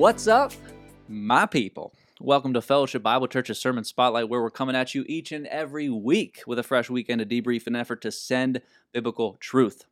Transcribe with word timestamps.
What's 0.00 0.26
up, 0.26 0.54
my 1.08 1.44
people? 1.44 1.92
Welcome 2.22 2.54
to 2.54 2.62
Fellowship 2.62 3.02
Bible 3.02 3.26
Church's 3.26 3.58
Sermon 3.58 3.84
Spotlight, 3.84 4.30
where 4.30 4.40
we're 4.40 4.48
coming 4.48 4.74
at 4.74 4.94
you 4.94 5.04
each 5.06 5.30
and 5.30 5.46
every 5.48 5.90
week 5.90 6.40
with 6.46 6.58
a 6.58 6.62
fresh 6.62 6.88
weekend 6.88 7.18
to 7.18 7.26
debrief 7.26 7.66
and 7.66 7.76
effort 7.76 8.00
to 8.00 8.10
send 8.10 8.62
biblical 8.94 9.36
truth. 9.40 9.84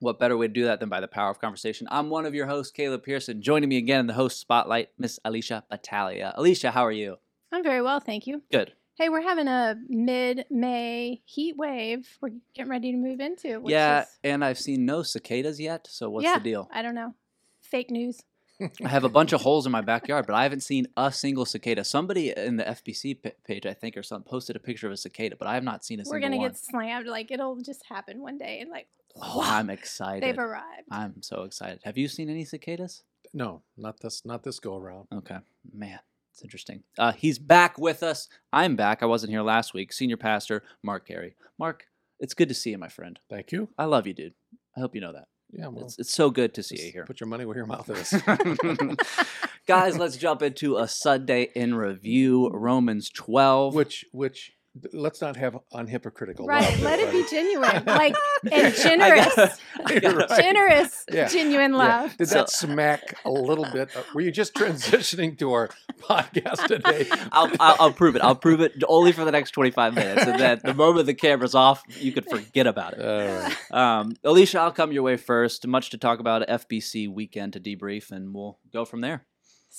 What 0.00 0.18
better 0.18 0.36
way 0.36 0.48
to 0.48 0.52
do 0.52 0.64
that 0.64 0.80
than 0.80 0.88
by 0.88 0.98
the 1.00 1.06
power 1.06 1.30
of 1.30 1.40
conversation? 1.40 1.86
I'm 1.88 2.10
one 2.10 2.26
of 2.26 2.34
your 2.34 2.46
hosts, 2.48 2.72
Caleb 2.72 3.04
Pearson. 3.04 3.40
Joining 3.40 3.68
me 3.68 3.76
again 3.76 4.00
in 4.00 4.06
the 4.08 4.14
host 4.14 4.40
spotlight, 4.40 4.88
Miss 4.98 5.20
Alicia 5.24 5.62
Battaglia. 5.70 6.34
Alicia, 6.36 6.72
how 6.72 6.84
are 6.84 6.90
you? 6.90 7.18
I'm 7.52 7.62
very 7.62 7.80
well, 7.80 8.00
thank 8.00 8.26
you. 8.26 8.42
Good. 8.50 8.72
Hey, 8.96 9.08
we're 9.08 9.22
having 9.22 9.46
a 9.46 9.76
mid-May 9.88 11.22
heat 11.24 11.56
wave. 11.56 12.08
We're 12.20 12.32
getting 12.56 12.72
ready 12.72 12.90
to 12.90 12.98
move 12.98 13.20
into. 13.20 13.62
Yeah, 13.66 14.00
is, 14.00 14.18
and 14.24 14.44
I've 14.44 14.58
seen 14.58 14.84
no 14.84 15.04
cicadas 15.04 15.60
yet, 15.60 15.86
so 15.88 16.10
what's 16.10 16.24
yeah, 16.24 16.38
the 16.38 16.44
deal? 16.44 16.68
I 16.72 16.82
don't 16.82 16.96
know. 16.96 17.14
Fake 17.60 17.92
news. 17.92 18.24
I 18.84 18.88
have 18.88 19.04
a 19.04 19.08
bunch 19.08 19.32
of 19.32 19.40
holes 19.42 19.66
in 19.66 19.72
my 19.72 19.80
backyard, 19.80 20.26
but 20.26 20.34
I 20.34 20.42
haven't 20.42 20.62
seen 20.62 20.86
a 20.96 21.12
single 21.12 21.44
cicada. 21.44 21.84
Somebody 21.84 22.30
in 22.36 22.56
the 22.56 22.64
FBC 22.64 23.22
p- 23.22 23.30
page, 23.44 23.66
I 23.66 23.74
think, 23.74 23.96
or 23.96 24.02
something, 24.02 24.28
posted 24.28 24.56
a 24.56 24.58
picture 24.60 24.86
of 24.86 24.92
a 24.92 24.96
cicada, 24.96 25.36
but 25.36 25.46
I 25.48 25.54
have 25.54 25.62
not 25.64 25.84
seen 25.84 26.00
a 26.00 26.02
We're 26.02 26.14
single 26.20 26.30
gonna 26.30 26.36
one. 26.38 26.48
get 26.48 26.58
slammed. 26.58 27.06
Like 27.06 27.30
it'll 27.30 27.56
just 27.56 27.84
happen 27.86 28.20
one 28.22 28.38
day, 28.38 28.60
and 28.60 28.70
like 28.70 28.88
Oh, 29.20 29.38
wow, 29.38 29.44
I'm 29.56 29.70
excited. 29.70 30.22
they've 30.22 30.38
arrived. 30.38 30.86
I'm 30.90 31.22
so 31.22 31.42
excited. 31.42 31.80
Have 31.84 31.96
you 31.98 32.08
seen 32.08 32.28
any 32.30 32.44
cicadas? 32.44 33.02
No, 33.34 33.62
not 33.76 34.00
this, 34.00 34.24
not 34.24 34.42
this 34.44 34.58
go 34.60 34.76
around. 34.76 35.08
Okay, 35.12 35.38
man, 35.72 35.98
it's 36.32 36.42
interesting. 36.42 36.82
Uh, 36.98 37.12
he's 37.12 37.38
back 37.38 37.78
with 37.78 38.02
us. 38.02 38.28
I'm 38.52 38.74
back. 38.76 39.02
I 39.02 39.06
wasn't 39.06 39.30
here 39.32 39.42
last 39.42 39.74
week. 39.74 39.92
Senior 39.92 40.16
pastor 40.16 40.62
Mark 40.82 41.06
Carey. 41.06 41.34
Mark, 41.58 41.86
it's 42.20 42.34
good 42.34 42.48
to 42.48 42.54
see 42.54 42.70
you, 42.70 42.78
my 42.78 42.88
friend. 42.88 43.18
Thank 43.30 43.52
you. 43.52 43.68
I 43.78 43.84
love 43.84 44.06
you, 44.06 44.14
dude. 44.14 44.34
I 44.76 44.80
hope 44.80 44.94
you 44.94 45.00
know 45.00 45.12
that. 45.12 45.28
Yeah, 45.50 45.68
well, 45.68 45.84
It's, 45.86 45.98
it's 45.98 46.12
so 46.12 46.30
good 46.30 46.54
to 46.54 46.62
see 46.62 46.76
you 46.84 46.92
here. 46.92 47.04
Put 47.04 47.20
your 47.20 47.28
money 47.28 47.44
where 47.44 47.56
your 47.56 47.66
mouth 47.66 47.88
is. 47.90 48.12
Guys, 49.66 49.98
let's 49.98 50.16
jump 50.16 50.42
into 50.42 50.76
a 50.76 50.86
Sunday 50.86 51.50
in 51.54 51.74
review. 51.74 52.48
Romans 52.50 53.10
12. 53.10 53.74
which, 53.74 54.04
which, 54.12 54.52
let's 54.92 55.20
not 55.20 55.36
have 55.36 55.56
unhypocritical. 55.72 56.46
right. 56.46 56.70
love, 56.72 56.80
Let 56.82 56.98
it 57.00 57.10
be 57.10 57.24
genuine, 57.30 57.84
like 57.86 58.14
and 58.52 58.74
generous, 58.74 59.34
gotta- 59.34 59.56
I 59.86 59.98
gotta- 59.98 60.16
Right. 60.16 60.28
generous, 60.40 61.04
Yeah. 61.10 61.28
genuine 61.28 61.72
Yeah. 61.72 61.78
love. 61.78 62.16
Did 62.16 62.28
So- 62.28 62.34
that 62.36 62.50
smack 62.50 63.14
a 63.24 63.30
little 63.30 63.66
bit? 63.72 63.90
Uh, 63.96 64.02
Were 64.14 64.20
you 64.20 64.30
just 64.30 64.54
transitioning 64.54 65.38
to 65.38 65.52
our 65.52 65.70
podcast 66.00 66.66
today? 66.68 67.08
I'll, 67.32 67.50
I'll, 67.60 67.76
I'll 67.80 67.92
prove 67.92 68.14
it. 68.16 68.22
I'll 68.22 68.36
prove 68.36 68.60
it 68.60 68.72
only 68.88 69.12
for 69.12 69.24
the 69.24 69.32
next 69.32 69.50
25 69.52 69.94
minutes. 69.94 70.26
And 70.26 70.38
then 70.38 70.60
the 70.64 70.74
moment 70.74 71.06
the 71.06 71.14
camera's 71.14 71.54
off, 71.54 71.82
you 72.00 72.12
could 72.12 72.26
forget 72.28 72.66
about 72.66 72.94
it. 72.94 73.04
All 73.04 73.40
right. 73.40 73.72
Um, 74.00 74.12
Alicia, 74.24 74.60
I'll 74.60 74.72
come 74.72 74.92
your 74.92 75.02
way 75.02 75.16
first. 75.16 75.66
Much 75.66 75.90
to 75.90 75.98
talk 75.98 76.20
about 76.20 76.46
FBC 76.46 77.12
weekend 77.12 77.52
to 77.54 77.60
debrief, 77.60 78.10
and 78.10 78.34
we'll 78.34 78.58
go 78.72 78.84
from 78.84 79.00
there. 79.00 79.26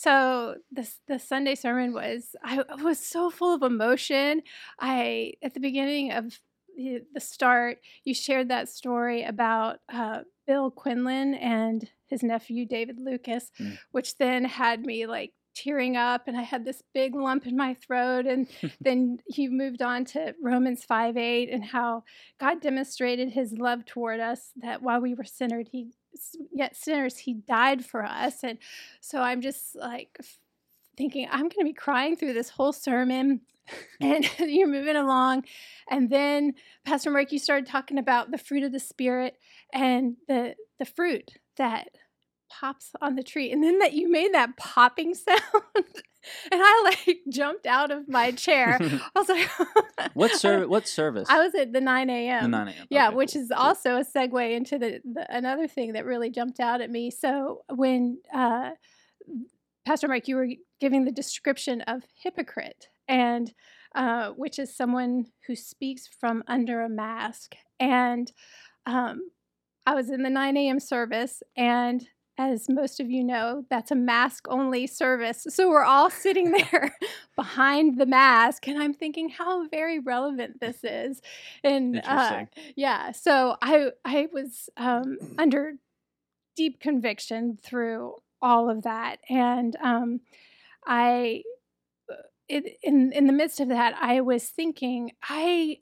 So 0.02 0.56
this 0.72 1.00
the 1.10 1.20
Sunday 1.20 1.56
sermon 1.56 1.94
was 1.94 2.34
I 2.42 2.64
was 2.82 3.06
so 3.06 3.30
full 3.30 3.54
of 3.54 3.64
emotion. 3.64 4.44
I 4.80 5.34
at 5.44 5.54
the 5.54 5.60
beginning 5.60 6.14
of 6.14 6.40
the, 6.78 7.02
the 7.14 7.20
start, 7.20 7.80
you 8.06 8.14
shared 8.14 8.48
that 8.48 8.70
story 8.70 9.24
about 9.24 9.80
uh, 9.92 10.22
Bill 10.48 10.72
Quinlan 10.72 11.34
and 11.34 11.90
his 12.08 12.24
nephew 12.24 12.66
David 12.66 12.98
Lucas, 12.98 13.52
Mm. 13.60 13.78
which 13.92 14.18
then 14.18 14.46
had 14.46 14.86
me 14.86 15.06
like 15.06 15.34
tearing 15.54 15.98
up 15.98 16.30
and 16.30 16.38
I 16.38 16.44
had 16.44 16.64
this 16.64 16.82
big 16.94 17.14
lump 17.14 17.46
in 17.46 17.58
my 17.58 17.74
throat 17.74 18.26
and 18.26 18.48
then 18.80 19.18
he 19.28 19.50
moved 19.50 19.82
on 19.82 20.06
to 20.06 20.34
Romans 20.42 20.86
5 20.86 21.18
8 21.18 21.50
and 21.50 21.66
how 21.66 22.04
God 22.40 22.62
demonstrated 22.62 23.32
his 23.32 23.52
love 23.52 23.84
toward 23.86 24.22
us 24.22 24.52
that 24.62 24.82
while 24.82 25.02
we 25.02 25.14
were 25.14 25.26
sinners, 25.26 25.68
he 25.70 25.92
yet 26.52 26.76
sinners, 26.76 27.18
he 27.18 27.34
died 27.34 27.86
for 27.86 28.06
us. 28.06 28.44
And 28.44 28.58
so 29.02 29.22
I'm 29.22 29.42
just 29.42 29.76
like 29.76 30.20
thinking, 30.98 31.28
I'm 31.32 31.42
going 31.42 31.60
to 31.60 31.64
be 31.66 31.74
crying 31.74 32.16
through 32.16 32.34
this 32.34 32.50
whole 32.50 32.74
sermon. 32.74 33.42
And 34.02 34.28
you're 34.40 34.68
moving 34.68 34.96
along. 34.96 35.44
And 35.92 36.10
then 36.10 36.56
Pastor 36.86 37.12
Mark, 37.12 37.32
you 37.32 37.38
started 37.38 37.68
talking 37.68 38.00
about 38.00 38.32
the 38.32 38.40
fruit 38.40 38.64
of 38.64 38.72
the 38.72 38.80
spirit 38.80 39.38
and 39.72 40.16
the 40.28 40.56
the 40.80 40.86
fruit 40.86 41.34
that 41.58 41.90
pops 42.50 42.94
on 43.00 43.14
the 43.14 43.22
tree. 43.22 43.52
And 43.52 43.64
then 43.64 43.78
that 43.78 43.94
you 43.94 44.12
made 44.12 44.34
that 44.34 44.58
popping 44.58 45.14
sound. 45.14 45.40
and 46.52 46.62
I 46.64 46.82
like 47.06 47.20
jumped 47.30 47.66
out 47.66 47.92
of 47.92 48.08
my 48.08 48.32
chair. 48.32 48.78
I 49.16 49.20
was 49.20 49.30
like, 49.30 49.50
What 50.14 50.36
ser- 50.36 50.68
What 50.68 50.88
service? 50.88 51.28
I 51.30 51.40
was 51.44 51.54
at 51.56 51.72
the 51.74 51.82
9 51.82 52.08
The 52.08 52.14
a.m. 52.14 52.52
9 52.52 52.68
a.m. 52.68 52.88
Yeah, 52.90 53.08
Okay, 53.08 53.16
which 53.16 53.34
cool, 53.34 53.42
is 53.44 53.50
cool. 53.50 53.58
also 53.58 53.98
a 53.98 54.04
segue 54.06 54.56
into 54.56 54.78
the, 54.78 55.02
the 55.04 55.26
another 55.36 55.68
thing 55.68 55.94
that 55.94 56.06
really 56.06 56.30
jumped 56.30 56.60
out 56.60 56.82
at 56.82 56.90
me. 56.90 57.12
So 57.12 57.62
when 57.74 58.20
uh, 58.34 58.72
Pastor 59.86 60.08
Mike, 60.08 60.28
you 60.28 60.36
were 60.36 60.48
giving 60.80 61.06
the 61.06 61.12
description 61.12 61.82
of 61.82 62.04
hypocrite, 62.22 62.88
and 63.08 63.54
uh, 63.96 64.30
which 64.32 64.60
is 64.60 64.76
someone 64.76 65.26
who 65.48 65.56
speaks 65.56 66.08
from 66.08 66.44
under 66.48 66.82
a 66.82 66.90
mask. 66.90 67.56
And 67.80 68.32
um, 68.86 69.30
I 69.86 69.96
was 69.96 70.10
in 70.10 70.22
the 70.24 70.30
9 70.30 70.58
a.m. 70.58 70.80
service, 70.80 71.42
and 71.58 72.06
as 72.40 72.70
most 72.70 73.02
of 73.02 73.12
you 73.12 73.22
know, 73.22 73.66
that's 73.70 73.92
a 73.92 73.96
mask 73.96 74.48
only 74.50 74.88
service. 74.88 75.46
So 75.50 75.70
we're 75.70 75.84
all 75.84 76.10
sitting 76.10 76.52
there 76.72 76.96
behind 77.36 78.00
the 78.00 78.06
mask, 78.06 78.66
and 78.68 78.82
I'm 78.82 78.94
thinking 78.94 79.28
how 79.28 79.68
very 79.68 80.00
relevant 80.00 80.62
this 80.62 80.84
is. 80.84 81.22
And 81.66 82.02
uh, 82.06 82.46
yeah, 82.78 83.12
so 83.12 83.58
I 83.62 83.92
I 84.06 84.30
was 84.32 84.70
um, 84.78 85.18
under 85.38 85.74
deep 86.56 86.80
conviction 86.80 87.58
through 87.62 88.16
all 88.42 88.70
of 88.70 88.84
that, 88.84 89.18
and 89.30 89.76
um, 89.84 90.22
I 90.88 91.44
it, 92.48 92.78
in 92.82 93.12
in 93.12 93.28
the 93.28 93.34
midst 93.34 93.60
of 93.60 93.68
that, 93.68 93.96
I 94.00 94.22
was 94.22 94.46
thinking 94.46 95.12
I. 95.28 95.78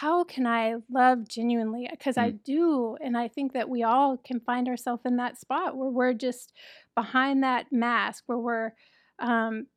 How 0.00 0.24
can 0.24 0.44
I 0.44 0.74
love 0.90 1.28
genuinely? 1.28 1.86
Because 1.88 2.18
I 2.18 2.30
do. 2.30 2.96
And 3.00 3.16
I 3.16 3.28
think 3.28 3.52
that 3.52 3.68
we 3.68 3.84
all 3.84 4.16
can 4.16 4.40
find 4.40 4.66
ourselves 4.66 5.02
in 5.04 5.18
that 5.18 5.38
spot 5.40 5.76
where 5.76 5.88
we're 5.88 6.14
just 6.14 6.52
behind 6.96 7.44
that 7.44 7.66
mask, 7.70 8.24
where 8.26 8.38
we're 8.38 8.72
um, 9.20 9.68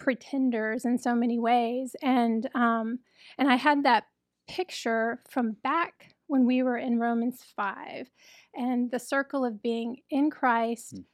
pretenders 0.00 0.84
in 0.84 0.98
so 0.98 1.14
many 1.14 1.38
ways. 1.38 1.94
And 2.02 2.48
um, 2.56 2.98
and 3.38 3.48
I 3.48 3.54
had 3.54 3.84
that 3.84 4.04
picture 4.50 5.22
from 5.30 5.56
back 5.62 6.14
when 6.26 6.44
we 6.44 6.64
were 6.64 6.76
in 6.76 6.98
Romans 6.98 7.44
5 7.54 8.10
and 8.56 8.90
the 8.90 8.98
circle 8.98 9.44
of 9.44 9.62
being 9.62 9.98
in 10.10 10.30
Christ 10.30 10.96
Mm. 10.96 11.04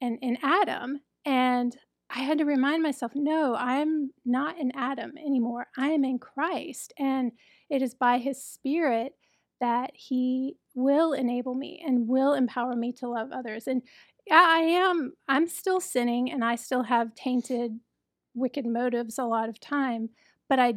and 0.00 0.18
in 0.20 0.38
Adam. 0.42 1.00
And 1.24 1.76
I 2.10 2.20
had 2.20 2.38
to 2.38 2.44
remind 2.44 2.82
myself 2.82 3.12
no, 3.14 3.54
I'm 3.54 4.10
not 4.24 4.58
in 4.58 4.72
Adam 4.74 5.12
anymore. 5.16 5.68
I 5.76 5.90
am 5.90 6.04
in 6.04 6.18
Christ. 6.18 6.92
And 6.98 7.32
it 7.70 7.82
is 7.82 7.94
by 7.94 8.18
his 8.18 8.42
spirit 8.42 9.14
that 9.60 9.90
he 9.94 10.56
will 10.74 11.12
enable 11.12 11.54
me 11.54 11.82
and 11.84 12.08
will 12.08 12.34
empower 12.34 12.76
me 12.76 12.92
to 12.92 13.08
love 13.08 13.30
others. 13.32 13.66
And 13.66 13.82
yeah, 14.26 14.44
I 14.46 14.58
am, 14.60 15.14
I'm 15.26 15.48
still 15.48 15.80
sinning 15.80 16.30
and 16.30 16.44
I 16.44 16.54
still 16.54 16.84
have 16.84 17.14
tainted, 17.14 17.80
wicked 18.34 18.66
motives 18.66 19.18
a 19.18 19.24
lot 19.24 19.48
of 19.48 19.58
time, 19.58 20.10
but 20.48 20.58
I 20.58 20.74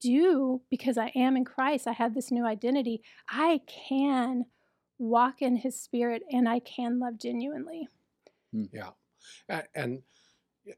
do 0.00 0.60
because 0.70 0.98
I 0.98 1.12
am 1.14 1.36
in 1.36 1.44
Christ. 1.44 1.86
I 1.86 1.92
have 1.92 2.14
this 2.14 2.30
new 2.30 2.46
identity. 2.46 3.02
I 3.28 3.60
can 3.66 4.44
walk 4.98 5.42
in 5.42 5.56
his 5.56 5.80
spirit 5.80 6.22
and 6.30 6.48
I 6.48 6.60
can 6.60 6.98
love 7.00 7.18
genuinely. 7.18 7.88
Hmm. 8.52 8.64
Yeah, 8.72 8.90
A- 9.48 9.64
and 9.74 10.02
y- 10.66 10.74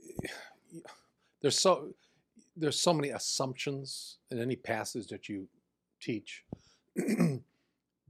y- 0.72 0.80
there's 1.42 1.58
so 1.58 1.92
there's 2.56 2.80
so 2.80 2.92
many 2.92 3.10
assumptions 3.10 4.18
in 4.30 4.40
any 4.40 4.56
passage 4.56 5.08
that 5.08 5.28
you 5.28 5.48
teach. 6.00 6.44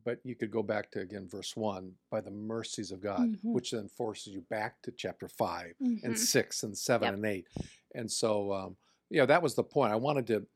but 0.04 0.20
you 0.22 0.36
could 0.36 0.50
go 0.50 0.62
back 0.62 0.90
to 0.92 1.00
again 1.00 1.26
verse 1.28 1.56
one 1.56 1.92
by 2.10 2.20
the 2.20 2.30
mercies 2.30 2.92
of 2.92 3.00
God, 3.00 3.28
Mhm. 3.36 3.52
which 3.52 3.72
then 3.72 3.88
forces 3.88 4.32
you 4.32 4.40
back 4.42 4.80
to 4.82 4.92
chapter 4.92 5.26
five 5.28 5.74
Mhm. 5.80 6.04
and 6.04 6.18
six 6.18 6.62
and 6.62 6.76
seven 6.78 7.06
Yep. 7.06 7.14
and 7.14 7.26
eight. 7.26 7.48
And 7.94 8.10
so, 8.10 8.52
um, 8.52 8.76
yeah, 9.10 9.26
that 9.26 9.42
was 9.42 9.54
the 9.54 9.64
point. 9.64 9.92
I 9.92 9.96
wanted 9.96 10.26
to 10.28 10.46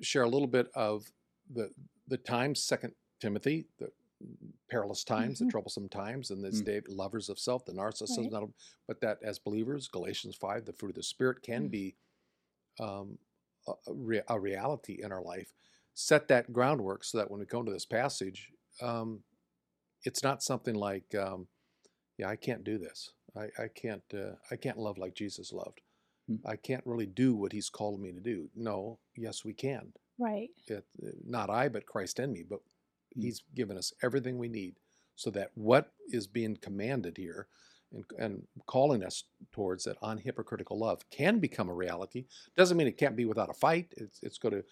share 0.00 0.22
a 0.22 0.28
little 0.28 0.48
bit 0.48 0.70
of 0.74 1.10
the 1.50 1.72
the 2.08 2.18
times, 2.18 2.62
Second 2.62 2.94
Timothy, 3.20 3.66
the 3.78 3.90
perilous 4.68 5.02
times, 5.02 5.38
Mhm. 5.40 5.46
the 5.46 5.50
troublesome 5.50 5.88
times, 5.88 6.30
and 6.30 6.44
this 6.44 6.60
Mm. 6.60 6.64
day, 6.64 6.80
lovers 6.88 7.28
of 7.28 7.38
self, 7.38 7.64
the 7.64 7.72
narcissism. 7.72 8.32
Right. 8.32 8.50
But 8.86 9.00
that 9.00 9.22
as 9.22 9.38
believers, 9.38 9.88
Galatians 9.88 10.36
five, 10.36 10.64
the 10.66 10.72
fruit 10.72 10.90
of 10.90 10.94
the 10.96 11.02
spirit 11.02 11.42
can 11.42 11.68
Mm. 11.68 11.70
be 11.70 11.96
um, 12.80 13.18
a, 13.68 13.72
a 13.88 13.94
rea- 13.94 14.22
a 14.28 14.38
reality 14.40 15.00
in 15.02 15.12
our 15.12 15.22
life. 15.22 15.52
Set 15.94 16.28
that 16.28 16.52
groundwork 16.52 17.04
so 17.04 17.18
that 17.18 17.30
when 17.30 17.40
we 17.40 17.46
come 17.46 17.66
to 17.66 17.72
this 17.72 17.84
passage, 17.84 18.50
um, 18.80 19.20
it's 20.04 20.22
not 20.22 20.42
something 20.42 20.74
like, 20.74 21.14
um, 21.14 21.46
yeah, 22.18 22.28
I 22.28 22.36
can't 22.36 22.64
do 22.64 22.78
this. 22.78 23.10
I, 23.36 23.44
I 23.62 23.68
can't. 23.74 24.02
Uh, 24.12 24.34
I 24.50 24.56
can't 24.56 24.78
love 24.78 24.98
like 24.98 25.14
Jesus 25.14 25.52
loved. 25.52 25.80
Hmm. 26.28 26.36
I 26.46 26.56
can't 26.56 26.86
really 26.86 27.06
do 27.06 27.34
what 27.34 27.52
He's 27.52 27.70
called 27.70 28.00
me 28.00 28.12
to 28.12 28.20
do. 28.20 28.48
No, 28.54 28.98
yes, 29.16 29.44
we 29.44 29.52
can. 29.54 29.92
Right. 30.18 30.48
It, 30.66 30.84
uh, 31.02 31.08
not 31.26 31.50
I, 31.50 31.68
but 31.68 31.86
Christ 31.86 32.18
in 32.18 32.32
me. 32.32 32.44
But 32.48 32.60
Hmm. 33.14 33.22
He's 33.22 33.42
given 33.54 33.76
us 33.76 33.92
everything 34.02 34.38
we 34.38 34.48
need, 34.48 34.76
so 35.16 35.30
that 35.32 35.50
what 35.54 35.92
is 36.08 36.26
being 36.26 36.56
commanded 36.56 37.18
here, 37.18 37.46
and, 37.92 38.04
and 38.18 38.46
calling 38.66 39.04
us 39.04 39.24
towards 39.52 39.84
that 39.84 40.00
unhypocritical 40.00 40.78
love 40.78 41.08
can 41.10 41.38
become 41.38 41.68
a 41.68 41.74
reality. 41.74 42.26
Doesn't 42.56 42.76
mean 42.76 42.86
it 42.86 42.98
can't 42.98 43.16
be 43.16 43.24
without 43.24 43.50
a 43.50 43.54
fight. 43.54 43.92
It's, 43.96 44.20
it's 44.22 44.38
going 44.38 44.54
to, 44.54 44.64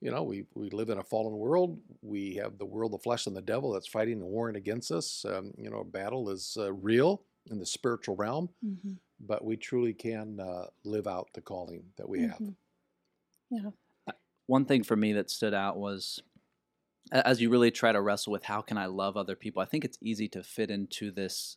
you 0.00 0.10
know, 0.10 0.22
we, 0.22 0.46
we 0.54 0.70
live 0.70 0.90
in 0.90 0.98
a 0.98 1.04
fallen 1.04 1.34
world. 1.36 1.80
We 2.02 2.34
have 2.36 2.58
the 2.58 2.66
world, 2.66 2.92
the 2.92 2.98
flesh, 2.98 3.26
and 3.26 3.36
the 3.36 3.42
devil 3.42 3.72
that's 3.72 3.86
fighting 3.88 4.14
and 4.20 4.24
warring 4.30 4.56
against 4.56 4.90
us. 4.90 5.24
Um, 5.24 5.52
you 5.56 5.70
know, 5.70 5.84
battle 5.84 6.30
is 6.30 6.56
uh, 6.58 6.72
real 6.72 7.24
in 7.50 7.58
the 7.58 7.66
spiritual 7.66 8.16
realm, 8.16 8.50
Mm-hmm. 8.64 8.94
but 9.20 9.44
we 9.44 9.56
truly 9.56 9.94
can 9.94 10.40
uh, 10.40 10.66
live 10.84 11.06
out 11.06 11.28
the 11.34 11.40
calling 11.42 11.84
that 11.96 12.08
we 12.08 12.22
have. 12.22 12.38
Mhm. 12.40 12.56
Yeah. 13.50 13.70
one 14.46 14.66
thing 14.66 14.82
for 14.82 14.96
me 14.96 15.12
that 15.14 15.30
stood 15.30 15.54
out 15.54 15.76
was 15.78 16.20
as 17.12 17.40
you 17.40 17.50
really 17.50 17.70
try 17.70 17.92
to 17.92 18.00
wrestle 18.00 18.32
with 18.32 18.44
how 18.44 18.60
can 18.62 18.78
I 18.78 18.86
love 18.86 19.16
other 19.16 19.36
people, 19.36 19.62
I 19.62 19.66
think 19.66 19.84
it's 19.84 19.98
easy 20.00 20.28
to 20.28 20.42
fit 20.42 20.70
into 20.70 21.10
this 21.10 21.56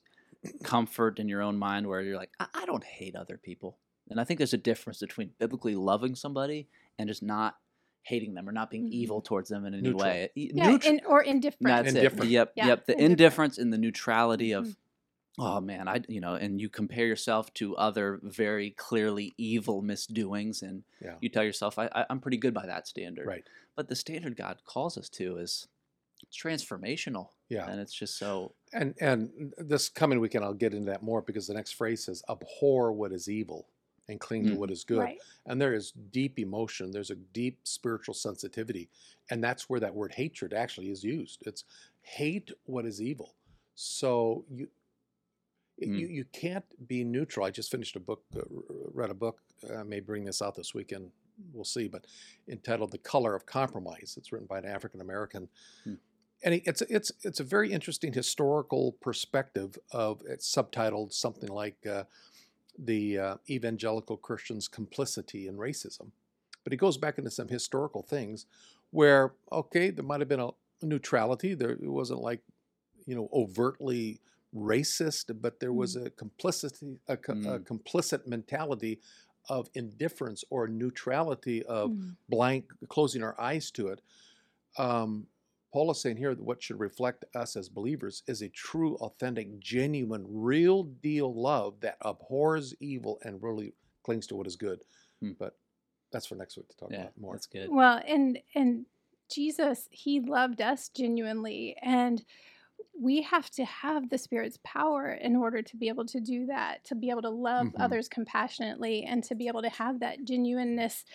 comfort 0.63 1.19
in 1.19 1.27
your 1.29 1.41
own 1.41 1.57
mind 1.57 1.87
where 1.87 2.01
you're 2.01 2.17
like, 2.17 2.31
I, 2.39 2.47
I 2.53 2.65
don't 2.65 2.83
hate 2.83 3.15
other 3.15 3.37
people. 3.37 3.77
And 4.09 4.19
I 4.21 4.23
think 4.23 4.37
there's 4.37 4.53
a 4.53 4.57
difference 4.57 4.99
between 4.99 5.31
biblically 5.39 5.75
loving 5.75 6.15
somebody 6.15 6.67
and 6.97 7.07
just 7.09 7.21
not 7.23 7.57
hating 8.03 8.35
them 8.35 8.47
or 8.47 8.53
not 8.53 8.71
being 8.71 8.85
Mhm. 8.87 8.91
evil 8.93 9.21
towards 9.21 9.49
them 9.49 9.65
in 9.65 9.73
any 9.73 9.83
Neutral. 9.83 10.01
way. 10.03 10.29
Yeah, 10.33 10.69
neutral- 10.71 10.93
in, 10.93 11.01
or 11.05 11.21
indifferent. 11.21 11.65
that's 11.67 11.89
Indifferent. 11.95 12.23
it. 12.25 12.29
Yep, 12.31 12.53
Yeah, 12.55 12.67
yep. 12.67 12.85
The 12.85 12.93
indifferent. 12.93 13.11
indifference 13.11 13.57
and 13.57 13.73
the 13.73 13.77
neutrality 13.77 14.51
of, 14.53 14.65
Mhm. 14.67 14.75
oh 15.39 15.59
man, 15.59 15.89
I 15.89 16.01
you 16.07 16.21
know, 16.21 16.35
and 16.35 16.61
you 16.61 16.69
compare 16.69 17.05
yourself 17.05 17.53
to 17.55 17.75
other 17.75 18.19
very 18.23 18.71
clearly 18.71 19.33
evil 19.37 19.81
misdoings, 19.81 20.61
and 20.61 20.83
Yeah. 21.01 21.17
you 21.19 21.27
tell 21.27 21.43
yourself, 21.43 21.77
I, 21.77 21.89
I, 21.93 22.05
I'm 22.09 22.21
pretty 22.21 22.37
good 22.37 22.53
by 22.53 22.65
that 22.65 22.87
standard. 22.87 23.27
Right. 23.27 23.43
But 23.75 23.89
the 23.89 23.95
standard 23.95 24.37
God 24.37 24.61
calls 24.63 24.97
us 24.97 25.09
to 25.09 25.37
is 25.37 25.67
transformational, 26.31 27.29
Yeah. 27.49 27.69
and 27.69 27.79
it's 27.79 27.93
just 27.93 28.17
so. 28.17 28.53
And 28.73 28.93
and 28.99 29.53
this 29.57 29.89
coming 29.89 30.19
weekend, 30.19 30.43
I'll 30.43 30.53
get 30.53 30.73
into 30.73 30.91
that 30.91 31.03
more 31.03 31.21
because 31.21 31.47
the 31.47 31.53
next 31.53 31.71
phrase 31.73 32.03
says, 32.03 32.23
"Abhor 32.29 32.91
what 32.91 33.11
is 33.13 33.29
evil 33.29 33.67
and 34.09 34.19
cling 34.19 34.45
to 34.47 34.51
Mhm. 34.53 34.57
what 34.57 34.71
is 34.71 34.83
good." 34.83 34.99
Right. 34.99 35.19
And 35.45 35.61
there 35.61 35.73
is 35.73 35.91
deep 35.91 36.39
emotion. 36.39 36.91
There's 36.91 37.09
a 37.11 37.15
deep 37.15 37.59
spiritual 37.63 38.13
sensitivity, 38.13 38.89
and 39.29 39.43
that's 39.43 39.69
where 39.69 39.79
that 39.79 39.95
word 39.95 40.11
hatred 40.13 40.53
actually 40.53 40.89
is 40.89 41.03
used. 41.03 41.43
It's 41.47 41.63
hate 42.01 42.51
what 42.65 42.85
is 42.85 43.01
evil. 43.01 43.35
So 43.75 44.45
you. 44.49 44.67
Mm. 45.81 45.99
You, 45.99 46.07
you 46.07 46.25
can't 46.25 46.65
be 46.87 47.03
neutral. 47.03 47.45
I 47.45 47.51
just 47.51 47.69
finished 47.69 47.95
a 47.95 47.99
book, 47.99 48.23
uh, 48.35 48.41
read 48.93 49.11
a 49.11 49.13
book. 49.13 49.43
I 49.77 49.83
may 49.83 49.99
bring 49.99 50.25
this 50.25 50.41
out 50.41 50.55
this 50.55 50.73
weekend. 50.73 51.11
We'll 51.53 51.65
see. 51.65 51.87
But 51.87 52.07
entitled 52.47 52.89
"The 52.91 52.97
Color 52.97 53.35
of 53.35 53.45
Compromise." 53.45 54.15
It's 54.17 54.31
written 54.31 54.47
by 54.47 54.57
an 54.57 54.65
African 54.65 55.01
American 55.01 55.47
Hmm. 55.83 55.93
And 56.43 56.61
it's 56.65 56.81
it's 56.83 57.11
it's 57.23 57.39
a 57.39 57.43
very 57.43 57.71
interesting 57.71 58.13
historical 58.13 58.93
perspective 58.93 59.77
of 59.91 60.21
it's 60.25 60.53
subtitled 60.53 61.13
something 61.13 61.49
like 61.49 61.85
uh, 61.85 62.03
the 62.77 63.17
uh, 63.19 63.37
evangelical 63.49 64.17
Christians' 64.17 64.67
complicity 64.67 65.47
in 65.47 65.57
racism, 65.57 66.11
but 66.63 66.73
it 66.73 66.77
goes 66.77 66.97
back 66.97 67.17
into 67.17 67.31
some 67.31 67.47
historical 67.47 68.03
things 68.03 68.45
where 68.91 69.35
okay 69.51 69.89
there 69.91 70.05
might 70.05 70.21
have 70.21 70.29
been 70.29 70.39
a 70.39 70.51
neutrality 70.83 71.53
there 71.55 71.71
it 71.71 71.81
wasn't 71.89 72.19
like 72.21 72.41
you 73.05 73.15
know 73.15 73.29
overtly 73.33 74.21
racist 74.55 75.31
but 75.41 75.59
there 75.59 75.73
was 75.73 75.95
a 75.95 76.09
complicity 76.11 76.97
a, 77.07 77.17
co- 77.17 77.35
a 77.45 77.59
Mm. 77.59 77.65
complicit 77.65 78.25
mentality 78.27 78.99
of 79.49 79.69
indifference 79.73 80.43
or 80.49 80.67
neutrality 80.67 81.63
of 81.63 81.93
Mm. 81.93 82.17
blank, 82.29 82.71
closing 82.89 83.23
our 83.23 83.39
eyes 83.39 83.71
to 83.71 83.87
it. 83.87 84.01
Um, 84.77 85.27
Paul 85.73 85.91
is 85.91 86.01
saying 86.01 86.17
here 86.17 86.33
that 86.33 86.43
what 86.43 86.61
should 86.63 86.79
reflect 86.79 87.25
us 87.35 87.55
as 87.55 87.69
believers 87.69 88.23
is 88.27 88.41
a 88.41 88.49
true, 88.49 88.95
authentic, 88.97 89.59
genuine, 89.59 90.25
real 90.27 90.83
deal 90.83 91.33
love 91.33 91.81
that 91.81 91.97
abhors 92.01 92.73
evil 92.79 93.19
and 93.23 93.41
really 93.43 93.73
clings 94.03 94.27
to 94.27 94.35
what 94.35 94.47
is 94.47 94.55
good. 94.55 94.81
Hmm. 95.21 95.33
But 95.37 95.57
that's 96.11 96.25
for 96.25 96.35
next 96.35 96.57
week 96.57 96.69
to 96.69 96.77
talk 96.77 96.91
Yeah, 96.91 96.99
about 97.01 97.17
more. 97.17 97.33
that's 97.33 97.47
good. 97.47 97.69
Well, 97.69 98.01
and 98.07 98.39
and 98.55 98.85
Jesus, 99.29 99.89
he 99.91 100.21
loved 100.21 100.61
us 100.61 100.89
genuinely 100.89 101.75
and 101.81 102.23
we 102.99 103.21
have 103.21 103.49
to 103.51 103.65
have 103.65 104.09
the 104.09 104.17
spirit's 104.17 104.59
power 104.63 105.11
in 105.11 105.35
order 105.35 105.61
to 105.61 105.77
be 105.77 105.87
able 105.87 106.05
to 106.05 106.19
do 106.19 106.47
that, 106.47 106.83
to 106.85 106.95
be 106.95 107.09
able 107.09 107.21
to 107.23 107.29
love 107.29 107.67
Mhm. 107.67 107.75
others 107.79 108.07
compassionately 108.09 109.03
and 109.03 109.23
to 109.25 109.35
be 109.35 109.47
able 109.47 109.61
to 109.61 109.69
have 109.69 109.99
that 109.99 110.23
genuineness 110.23 111.05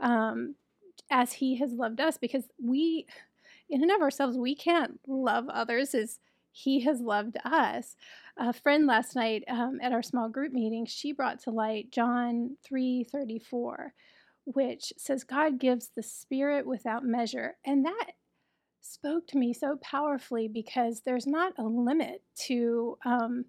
um, 0.00 0.56
as 1.10 1.32
he 1.32 1.56
has 1.56 1.72
loved 1.72 2.00
us 2.00 2.18
because 2.18 2.48
we 2.62 3.06
in 3.68 3.82
and 3.82 3.90
of 3.90 4.00
ourselves 4.00 4.36
we 4.36 4.54
can't 4.54 5.00
love 5.06 5.48
others 5.48 5.94
as 5.94 6.18
he 6.52 6.80
has 6.80 7.00
loved 7.00 7.36
us 7.44 7.96
a 8.36 8.52
friend 8.52 8.86
last 8.86 9.14
night 9.14 9.44
um, 9.48 9.78
at 9.82 9.92
our 9.92 10.02
small 10.02 10.28
group 10.28 10.52
meeting 10.52 10.86
she 10.86 11.12
brought 11.12 11.40
to 11.40 11.50
light 11.50 11.90
john 11.90 12.56
334 12.64 13.92
which 14.54 14.94
says 14.96 15.24
God 15.24 15.58
gives 15.58 15.90
the 15.94 16.02
Spirit 16.02 16.66
without 16.66 17.04
measure. 17.04 17.56
And 17.66 17.84
that 17.84 18.12
spoke 18.80 19.26
to 19.28 19.36
me 19.36 19.52
so 19.52 19.76
powerfully 19.82 20.48
because 20.48 21.02
there's 21.02 21.26
not 21.26 21.52
a 21.58 21.64
limit 21.64 22.22
to 22.46 22.96
um, 23.04 23.44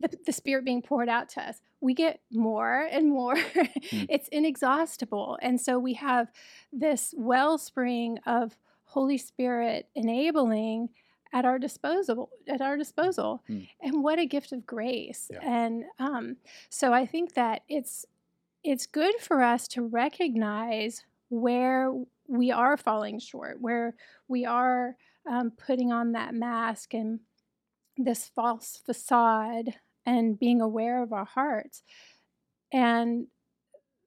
the, 0.00 0.08
the 0.24 0.32
Spirit 0.32 0.64
being 0.64 0.80
poured 0.80 1.10
out 1.10 1.28
to 1.30 1.42
us. 1.42 1.60
We 1.82 1.92
get 1.92 2.20
more 2.32 2.88
and 2.90 3.10
more, 3.10 3.34
it's 3.54 4.28
inexhaustible. 4.28 5.38
And 5.42 5.60
so 5.60 5.78
we 5.78 5.94
have 5.94 6.28
this 6.72 7.14
wellspring 7.16 8.18
of 8.24 8.56
Holy 8.88 9.18
Spirit 9.18 9.88
enabling 9.94 10.88
at 11.32 11.44
our 11.44 11.58
disposal 11.58 12.30
at 12.48 12.60
our 12.62 12.76
disposal 12.76 13.42
Hmm. 13.46 13.60
and 13.82 14.02
what 14.02 14.18
a 14.18 14.24
gift 14.26 14.50
of 14.52 14.66
grace 14.66 15.28
Yeah. 15.30 15.40
and 15.42 15.84
um, 15.98 16.36
so 16.70 16.92
i 16.94 17.04
think 17.04 17.34
that 17.34 17.62
it's 17.68 18.06
it's 18.64 18.86
good 18.86 19.14
for 19.20 19.42
us 19.42 19.68
to 19.68 19.82
recognize 19.82 21.04
where 21.28 21.92
we 22.26 22.50
are 22.50 22.76
falling 22.76 23.18
short, 23.20 23.60
where 23.60 23.94
we 24.26 24.44
are 24.46 24.96
um, 25.30 25.50
putting 25.52 25.92
on 25.92 26.12
that 26.12 26.34
mask 26.34 26.92
and 26.94 27.20
this 27.96 28.26
false 28.34 28.80
facade 28.84 29.74
and 30.06 30.38
being 30.38 30.60
aware 30.60 31.02
of 31.02 31.12
our 31.12 31.24
hearts. 31.26 31.82
And 32.72 33.28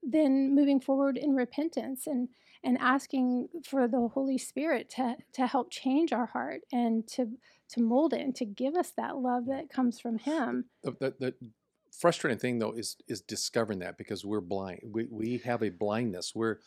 then 0.03 0.53
moving 0.55 0.79
forward 0.79 1.17
in 1.17 1.33
repentance 1.35 2.05
and 2.07 2.29
and 2.63 2.77
asking 2.79 3.47
for 3.65 3.87
the 3.87 4.09
Holy 4.13 4.37
Spirit 4.37 4.89
to 4.91 5.15
to 5.33 5.47
help 5.47 5.71
change 5.71 6.11
our 6.13 6.27
heart 6.27 6.61
and 6.71 7.07
to 7.09 7.31
to 7.69 7.81
mold 7.81 8.13
it 8.13 8.21
and 8.21 8.35
to 8.35 8.45
give 8.45 8.75
us 8.75 8.91
that 8.97 9.17
love 9.17 9.45
that 9.47 9.69
comes 9.69 9.99
from 9.99 10.17
Him. 10.17 10.65
The, 10.83 10.91
the, 10.91 11.13
the 11.19 11.35
frustrating 11.97 12.39
thing 12.39 12.59
though 12.59 12.71
is 12.73 12.97
is 13.07 13.21
discovering 13.21 13.79
that 13.79 13.97
because 13.97 14.23
we're 14.25 14.41
blind. 14.41 14.81
We 14.83 15.07
we 15.09 15.37
have 15.45 15.61
a 15.63 15.69
blindness. 15.69 16.33
We're 16.35 16.57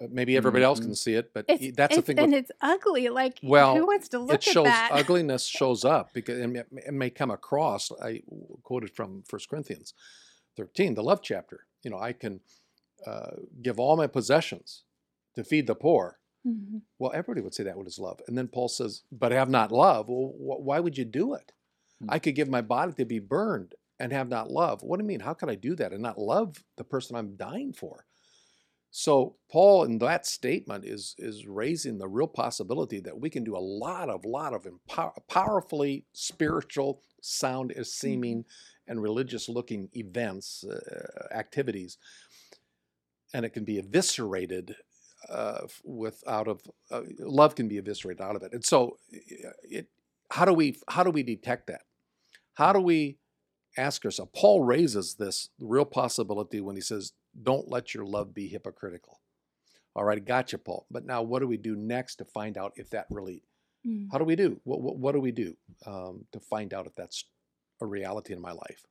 uh, 0.00 0.06
maybe 0.10 0.36
everybody 0.36 0.64
else 0.64 0.80
can 0.80 0.94
see 0.96 1.14
it, 1.14 1.32
but 1.32 1.44
It's, 1.48 1.62
y- 1.62 1.72
that's 1.76 1.94
the 1.94 2.02
thing. 2.02 2.18
and 2.18 2.32
with- 2.32 2.40
it's 2.40 2.50
ugly. 2.60 3.08
Like 3.10 3.38
Well, 3.42 3.76
who 3.76 3.86
wants 3.86 4.08
to 4.08 4.18
look 4.18 4.34
it 4.34 4.42
shows 4.42 4.66
at 4.66 4.90
that? 4.90 4.90
ugliness 4.92 5.46
shows 5.60 5.84
up 5.84 6.12
because 6.12 6.38
it 6.38 6.48
may, 6.48 6.62
it 6.84 6.92
may 6.92 7.10
come 7.10 7.30
across. 7.30 7.92
I 8.02 8.22
quoted 8.64 8.90
from 8.90 9.22
First 9.28 9.48
Corinthians 9.48 9.94
thirteen, 10.56 10.94
the 10.94 11.02
love 11.02 11.22
chapter. 11.22 11.66
You 11.84 11.90
know, 11.90 11.98
I 11.98 12.12
can 12.12 12.40
uh, 13.06 13.36
give 13.62 13.78
all 13.78 13.96
my 13.96 14.06
possessions 14.08 14.82
to 15.34 15.44
feed 15.44 15.66
the 15.66 15.74
poor. 15.74 16.18
Mhm. 16.46 16.82
Well, 16.98 17.12
everybody 17.12 17.40
would 17.42 17.54
say 17.54 17.64
that 17.64 17.76
would 17.76 17.86
is 17.88 17.98
love. 17.98 18.20
And 18.26 18.36
then 18.36 18.48
Paul 18.48 18.68
says, 18.68 19.02
"But 19.10 19.32
have 19.32 19.48
not 19.48 19.72
love." 19.72 20.08
Well, 20.08 20.28
wh- 20.28 20.60
why 20.60 20.80
would 20.80 20.98
you 20.98 21.04
do 21.04 21.34
it? 21.34 21.52
Hmm. 22.00 22.10
I 22.10 22.18
could 22.18 22.34
give 22.34 22.48
my 22.48 22.60
body 22.60 22.92
to 22.94 23.04
be 23.06 23.18
burned 23.18 23.74
and 23.98 24.12
have 24.12 24.28
not 24.28 24.50
love. 24.50 24.82
What 24.82 24.98
do 24.98 25.04
you 25.04 25.08
mean? 25.08 25.20
How 25.20 25.34
could 25.34 25.48
I 25.48 25.54
do 25.54 25.74
that 25.76 25.92
and 25.92 26.02
not 26.02 26.18
love 26.18 26.64
the 26.76 26.84
person 26.84 27.16
I'm 27.16 27.36
dying 27.36 27.72
for? 27.72 28.06
So 28.90 29.36
Paul, 29.50 29.84
in 29.84 29.98
that 29.98 30.24
statement, 30.26 30.84
is 30.84 31.16
is 31.18 31.46
raising 31.46 31.98
the 31.98 32.08
real 32.08 32.28
possibility 32.28 33.00
that 33.00 33.18
we 33.18 33.28
can 33.30 33.42
do 33.42 33.56
a 33.56 33.58
lot 33.58 34.08
of 34.08 34.24
lot 34.24 34.52
of 34.54 34.66
empower, 34.66 35.14
powerfully 35.28 36.06
spiritual, 36.12 37.02
sound 37.20 37.72
as 37.72 37.92
seeming, 37.92 38.44
and 38.86 39.02
religious 39.02 39.48
looking 39.48 39.88
events, 39.94 40.62
uh, 40.64 41.28
activities, 41.32 41.98
and 43.32 43.44
it 43.44 43.50
can 43.50 43.64
be 43.64 43.78
eviscerated 43.78 44.76
uh, 45.28 45.66
with 45.84 46.22
out 46.26 46.48
of 46.48 46.62
uh, 46.90 47.02
love 47.18 47.54
can 47.54 47.68
be 47.68 47.78
eviscerated 47.78 48.20
out 48.20 48.36
of 48.36 48.42
it. 48.42 48.52
And 48.52 48.64
so, 48.64 48.98
it 49.10 49.88
how 50.30 50.44
do 50.44 50.52
we 50.52 50.78
how 50.88 51.02
do 51.02 51.10
we 51.10 51.22
detect 51.22 51.66
that? 51.68 51.82
How 52.54 52.72
do 52.72 52.80
we 52.80 53.18
ask 53.76 54.04
ourselves? 54.04 54.32
Paul 54.34 54.62
raises 54.62 55.14
this 55.14 55.50
real 55.58 55.84
possibility 55.84 56.60
when 56.60 56.76
he 56.76 56.82
says, 56.82 57.12
"Don't 57.40 57.68
let 57.68 57.94
your 57.94 58.04
love 58.04 58.34
be 58.34 58.48
hypocritical." 58.48 59.20
All 59.96 60.04
right, 60.04 60.24
gotcha, 60.24 60.58
Paul. 60.58 60.86
But 60.90 61.06
now, 61.06 61.22
what 61.22 61.40
do 61.40 61.46
we 61.46 61.56
do 61.56 61.76
next 61.76 62.16
to 62.16 62.24
find 62.24 62.58
out 62.58 62.72
if 62.76 62.90
that 62.90 63.06
really? 63.10 63.42
Mm. 63.86 64.08
How 64.10 64.18
do 64.18 64.24
we 64.24 64.36
do? 64.36 64.60
What 64.64 64.80
what, 64.80 64.96
what 64.96 65.12
do 65.12 65.20
we 65.20 65.32
do 65.32 65.56
um, 65.86 66.24
to 66.32 66.40
find 66.40 66.74
out 66.74 66.86
if 66.86 66.94
that's 66.94 67.24
a 67.80 67.86
reality 67.86 68.32
in 68.32 68.40
my 68.40 68.52
life? 68.52 68.84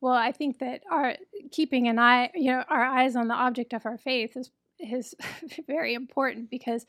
Well, 0.00 0.14
I 0.14 0.32
think 0.32 0.58
that 0.58 0.82
our 0.90 1.16
keeping 1.50 1.88
an 1.88 1.98
eye, 1.98 2.30
you 2.34 2.50
know, 2.50 2.64
our 2.68 2.84
eyes 2.84 3.16
on 3.16 3.28
the 3.28 3.34
object 3.34 3.72
of 3.72 3.86
our 3.86 3.96
faith 3.96 4.36
is 4.36 4.50
is 4.78 5.14
very 5.66 5.94
important 5.94 6.50
because 6.50 6.86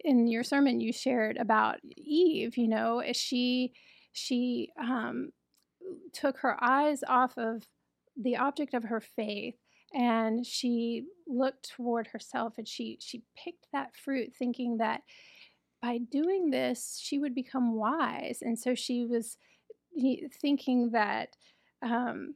in 0.00 0.26
your 0.26 0.44
sermon 0.44 0.80
you 0.80 0.92
shared 0.92 1.36
about 1.36 1.78
Eve, 1.96 2.56
you 2.56 2.68
know, 2.68 3.02
she 3.12 3.72
she 4.12 4.70
um 4.80 5.30
took 6.12 6.38
her 6.38 6.62
eyes 6.62 7.02
off 7.06 7.36
of 7.36 7.66
the 8.16 8.36
object 8.36 8.74
of 8.74 8.84
her 8.84 9.00
faith 9.00 9.56
and 9.92 10.46
she 10.46 11.04
looked 11.26 11.70
toward 11.70 12.08
herself 12.08 12.54
and 12.58 12.66
she 12.66 12.98
she 13.00 13.22
picked 13.36 13.66
that 13.72 13.94
fruit 13.96 14.32
thinking 14.36 14.78
that 14.78 15.02
by 15.82 15.98
doing 15.98 16.50
this 16.50 16.98
she 17.02 17.18
would 17.18 17.34
become 17.34 17.74
wise. 17.74 18.38
And 18.42 18.58
so 18.58 18.74
she 18.74 19.04
was 19.04 19.36
thinking 20.40 20.90
that 20.90 21.36
um 21.82 22.34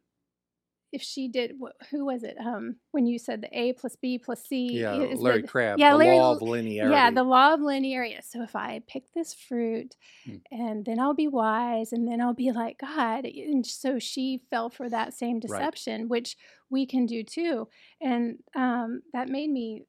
if 0.90 1.02
she 1.02 1.28
did 1.28 1.52
who 1.90 2.04
was 2.06 2.22
it 2.22 2.36
um 2.38 2.76
when 2.92 3.06
you 3.06 3.18
said 3.18 3.42
the 3.42 3.58
a 3.58 3.72
plus 3.74 3.94
b 3.96 4.18
plus 4.18 4.42
c 4.46 4.72
Yeah, 4.80 4.94
is 5.02 5.20
Larry 5.20 5.42
the- 5.42 5.48
Crabb. 5.48 5.78
yeah, 5.78 5.92
the 5.92 5.98
Larry- 5.98 6.16
law 6.18 6.32
of 6.32 6.40
linearity. 6.40 6.90
yeah, 6.90 7.10
the 7.10 7.22
law 7.24 7.52
of 7.54 7.60
linearity. 7.60 8.22
So 8.24 8.42
if 8.42 8.56
I 8.56 8.82
pick 8.88 9.12
this 9.12 9.34
fruit 9.34 9.96
Hmm. 10.24 10.36
and 10.50 10.84
then 10.86 10.98
I'll 10.98 11.14
be 11.14 11.28
wise 11.28 11.92
and 11.92 12.08
then 12.08 12.20
I'll 12.20 12.32
be 12.34 12.52
like 12.52 12.78
God. 12.78 13.24
And 13.26 13.66
so 13.66 13.98
she 13.98 14.40
fell 14.50 14.70
for 14.70 14.88
that 14.88 15.12
same 15.14 15.40
deception, 15.40 16.08
which 16.08 16.36
we 16.70 16.86
can 16.86 17.04
do 17.06 17.22
too. 17.22 17.68
And 18.00 18.38
um, 18.54 19.02
that 19.12 19.28
made 19.28 19.50
me 19.50 19.84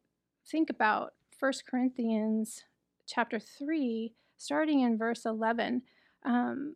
think 0.51 0.70
about 0.70 1.13
First 1.38 1.65
Corinthians 1.65 2.63
chapter 3.08 3.39
3, 3.39 4.13
starting 4.38 4.82
in 4.82 4.98
verse 4.98 5.25
11. 5.25 5.84
Um, 6.24 6.75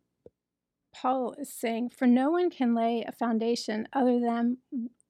Paul 0.94 1.34
is 1.38 1.52
saying, 1.52 1.90
For 1.90 2.06
no 2.06 2.30
one 2.30 2.50
can 2.50 2.74
lay 2.74 3.04
a 3.06 3.12
foundation 3.12 3.88
other 3.92 4.20
than 4.20 4.58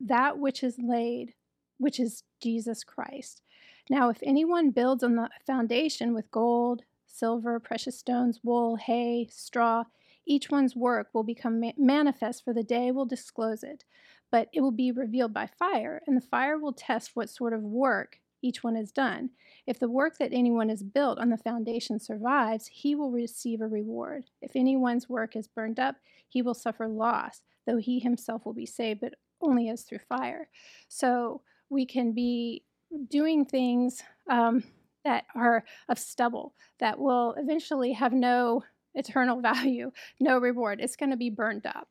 that 0.00 0.38
which 0.38 0.62
is 0.62 0.79
laid, 0.79 1.35
which 1.79 2.00
is 2.00 2.25
Jesus 2.43 2.83
Christ. 2.85 3.43
Now, 3.91 4.09
if 4.09 4.19
anyone 4.23 4.71
builds 4.71 5.03
on 5.03 5.17
the 5.17 5.29
foundation 5.47 6.14
with 6.14 6.31
gold, 6.31 6.83
silver, 7.07 7.61
precious 7.61 7.99
stones, 7.99 8.41
wool, 8.43 8.76
hay, 8.76 9.29
straw, 9.31 9.85
each 10.26 10.50
one's 10.50 10.75
work 10.75 11.09
will 11.12 11.23
become 11.23 11.61
ma- 11.61 11.73
manifest, 11.76 12.45
for 12.45 12.55
the 12.55 12.62
day 12.62 12.91
will 12.91 13.05
disclose 13.05 13.62
it. 13.62 13.85
But 14.31 14.49
it 14.53 14.62
will 14.62 14.73
be 14.73 14.91
revealed 14.91 15.35
by 15.35 15.47
fire, 15.47 16.03
and 16.07 16.17
the 16.17 16.26
fire 16.26 16.59
will 16.59 16.73
test 16.73 17.11
what 17.14 17.29
sort 17.29 17.53
of 17.53 17.62
work 17.62 18.21
each 18.45 18.63
one 18.63 18.77
is 18.77 18.93
done. 18.93 19.31
If 19.67 19.79
the 19.79 19.89
work 19.89 20.19
that 20.19 20.33
anyone 20.33 20.69
has 20.69 20.83
built 20.83 21.19
on 21.19 21.31
the 21.31 21.39
foundation 21.39 21.99
survives, 21.99 22.69
he 22.71 22.95
will 22.95 23.11
receive 23.11 23.63
a 23.63 23.67
reward. 23.67 24.25
If 24.43 24.55
anyone's 24.55 25.09
work 25.09 25.35
is 25.35 25.49
burned 25.49 25.81
up, 25.81 25.97
he 26.29 26.43
will 26.43 26.55
suffer 26.55 26.87
loss, 26.87 27.41
though 27.67 27.79
he 27.79 27.99
himself 27.99 28.45
will 28.45 28.53
be 28.53 28.67
saved, 28.67 29.01
but 29.01 29.15
only 29.41 29.71
as 29.71 29.83
through 29.83 30.01
fire. 30.09 30.49
So 30.89 31.41
we 31.71 31.87
can 31.87 32.13
be 32.13 32.65
doing 33.09 33.47
things 33.47 34.03
um, 34.29 34.63
that 35.05 35.25
are 35.35 35.65
of 35.89 35.99
stubble 35.99 36.55
that 36.81 36.99
will 36.99 37.35
eventually 37.39 37.93
have 37.93 38.13
no 38.13 38.63
eternal 38.95 39.41
value, 39.41 39.91
no 40.21 40.39
reward. 40.39 40.81
It's 40.83 40.97
going 40.97 41.11
to 41.11 41.17
be 41.17 41.31
burned 41.31 41.67
up. 41.67 41.89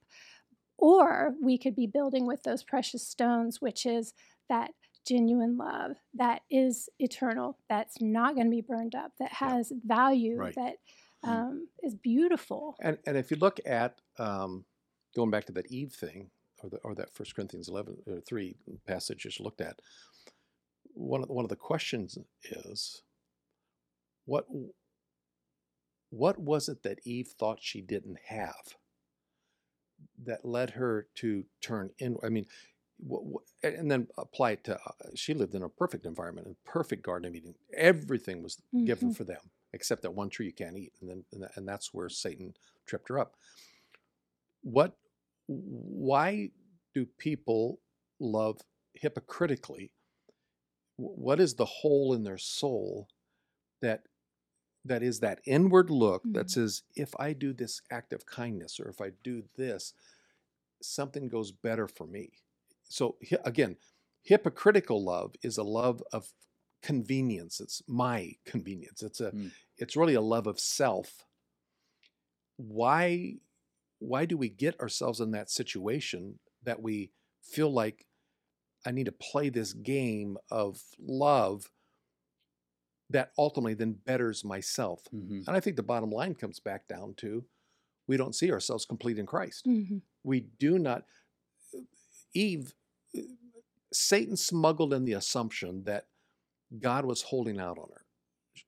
Or 0.77 1.33
we 1.41 1.57
could 1.57 1.75
be 1.75 1.87
building 1.87 2.27
with 2.27 2.43
those 2.43 2.63
precious 2.63 3.07
stones, 3.07 3.59
which 3.59 3.85
is 3.87 4.13
that 4.49 4.71
genuine 5.05 5.57
love 5.57 5.97
that 6.13 6.41
is 6.49 6.89
eternal, 6.99 7.57
that's 7.69 8.01
not 8.01 8.35
going 8.35 8.47
to 8.47 8.51
be 8.51 8.61
burned 8.61 8.95
up, 8.95 9.11
that 9.19 9.33
has 9.33 9.71
value, 9.85 10.37
Right. 10.37 10.55
that 10.55 10.75
um, 11.23 11.67
is 11.81 11.95
beautiful. 11.95 12.75
And 12.81 12.97
and 13.05 13.17
if 13.17 13.31
you 13.31 13.37
look 13.37 13.59
at 13.65 13.99
um, 14.17 14.65
going 15.15 15.31
back 15.31 15.45
to 15.45 15.53
that 15.53 15.71
Eve 15.71 15.93
thing, 15.93 16.29
or 16.61 16.69
the, 16.69 16.77
or 16.83 16.95
that 16.95 17.13
First 17.13 17.35
Corinthians 17.35 17.69
eleven 17.69 17.97
or 18.07 18.19
three 18.21 18.55
passage 18.85 19.19
just 19.23 19.39
looked 19.39 19.61
at, 19.61 19.79
one 20.93 21.23
of 21.23 21.29
one 21.29 21.45
of 21.45 21.49
the 21.49 21.55
questions 21.55 22.17
is, 22.43 23.03
what 24.25 24.45
what 26.09 26.37
was 26.39 26.69
it 26.69 26.83
that 26.83 26.99
Eve 27.05 27.27
thought 27.39 27.59
she 27.61 27.81
didn't 27.81 28.19
have 28.27 28.75
that 30.25 30.43
led 30.43 30.71
her 30.71 31.07
to 31.15 31.45
turn 31.61 31.91
in? 31.99 32.17
I 32.23 32.29
mean. 32.29 32.45
And 33.63 33.89
then 33.91 34.07
apply 34.17 34.51
it 34.51 34.63
to. 34.65 34.79
uh, 34.79 34.91
She 35.15 35.33
lived 35.33 35.55
in 35.55 35.63
a 35.63 35.69
perfect 35.69 36.05
environment, 36.05 36.47
a 36.47 36.69
perfect 36.69 37.03
garden 37.03 37.27
of 37.27 37.35
Eden. 37.35 37.55
Everything 37.73 38.41
was 38.43 38.61
given 38.85 39.09
Mhm. 39.09 39.15
for 39.15 39.23
them, 39.23 39.51
except 39.73 40.01
that 40.03 40.11
one 40.11 40.29
tree 40.29 40.45
you 40.47 40.53
can't 40.53 40.77
eat, 40.77 40.93
and 41.01 41.09
then 41.09 41.25
and, 41.33 41.49
and 41.55 41.67
that's 41.67 41.93
where 41.93 42.09
Satan 42.09 42.55
tripped 42.85 43.09
her 43.09 43.19
up. 43.19 43.35
What? 44.61 44.97
Why 45.47 46.51
do 46.93 47.05
people 47.05 47.81
love 48.19 48.61
hypocritically? 48.93 49.91
What 50.97 51.39
is 51.39 51.55
the 51.55 51.65
hole 51.65 52.13
in 52.13 52.23
their 52.23 52.37
soul 52.37 53.09
that 53.81 54.07
that 54.85 55.03
is 55.03 55.19
that 55.21 55.41
inward 55.45 55.89
look 55.89 56.23
that 56.33 56.47
Mhm. 56.47 56.51
says, 56.51 56.83
if 56.95 57.13
I 57.19 57.33
do 57.33 57.53
this 57.53 57.81
act 57.89 58.13
of 58.13 58.25
kindness 58.25 58.79
or 58.79 58.89
if 58.89 59.01
I 59.01 59.11
do 59.11 59.49
this, 59.55 59.93
something 60.81 61.27
goes 61.29 61.51
better 61.51 61.87
for 61.87 62.05
me. 62.07 62.42
So 62.93 63.17
again, 63.43 63.77
hypocritical 64.21 65.03
love 65.03 65.33
is 65.41 65.57
a 65.57 65.63
love 65.63 66.03
of 66.13 66.31
convenience. 66.83 67.59
It's 67.59 67.81
my 67.87 68.35
convenience. 68.45 69.01
It's 69.01 69.19
a 69.19 69.33
Mm. 69.33 69.53
it's 69.77 69.95
really 69.97 70.13
a 70.13 70.21
love 70.21 70.45
of 70.45 70.59
self. 70.59 71.25
Why 72.57 73.39
why 73.99 74.25
do 74.25 74.37
we 74.37 74.49
get 74.49 74.79
ourselves 74.81 75.21
in 75.21 75.31
that 75.31 75.49
situation 75.49 76.39
that 76.63 76.81
we 76.81 77.13
feel 77.41 77.71
like 77.71 78.05
I 78.85 78.91
need 78.91 79.05
to 79.05 79.13
play 79.13 79.49
this 79.49 79.73
game 79.73 80.37
of 80.51 80.83
love 80.99 81.71
that 83.09 83.31
ultimately 83.37 83.73
then 83.73 83.93
betters 83.93 84.43
myself? 84.43 85.07
Mhm. 85.11 85.47
And 85.47 85.55
I 85.55 85.59
think 85.59 85.75
the 85.77 85.83
bottom 85.83 86.09
line 86.11 86.35
comes 86.35 86.59
back 86.59 86.87
down 86.87 87.15
to 87.15 87.45
we 88.07 88.17
don't 88.17 88.35
see 88.35 88.51
ourselves 88.51 88.85
complete 88.85 89.19
in 89.19 89.25
Christ. 89.25 89.65
Mhm. 89.65 90.01
We 90.23 90.41
do 90.41 90.79
not. 90.79 91.05
Eve, 92.33 92.73
Satan 93.91 94.35
smuggled 94.35 94.93
in 94.93 95.05
the 95.05 95.13
assumption 95.13 95.83
that 95.83 96.07
God 96.79 97.05
was 97.05 97.21
holding 97.21 97.59
out 97.59 97.77
on 97.77 97.89
her. 97.93 98.05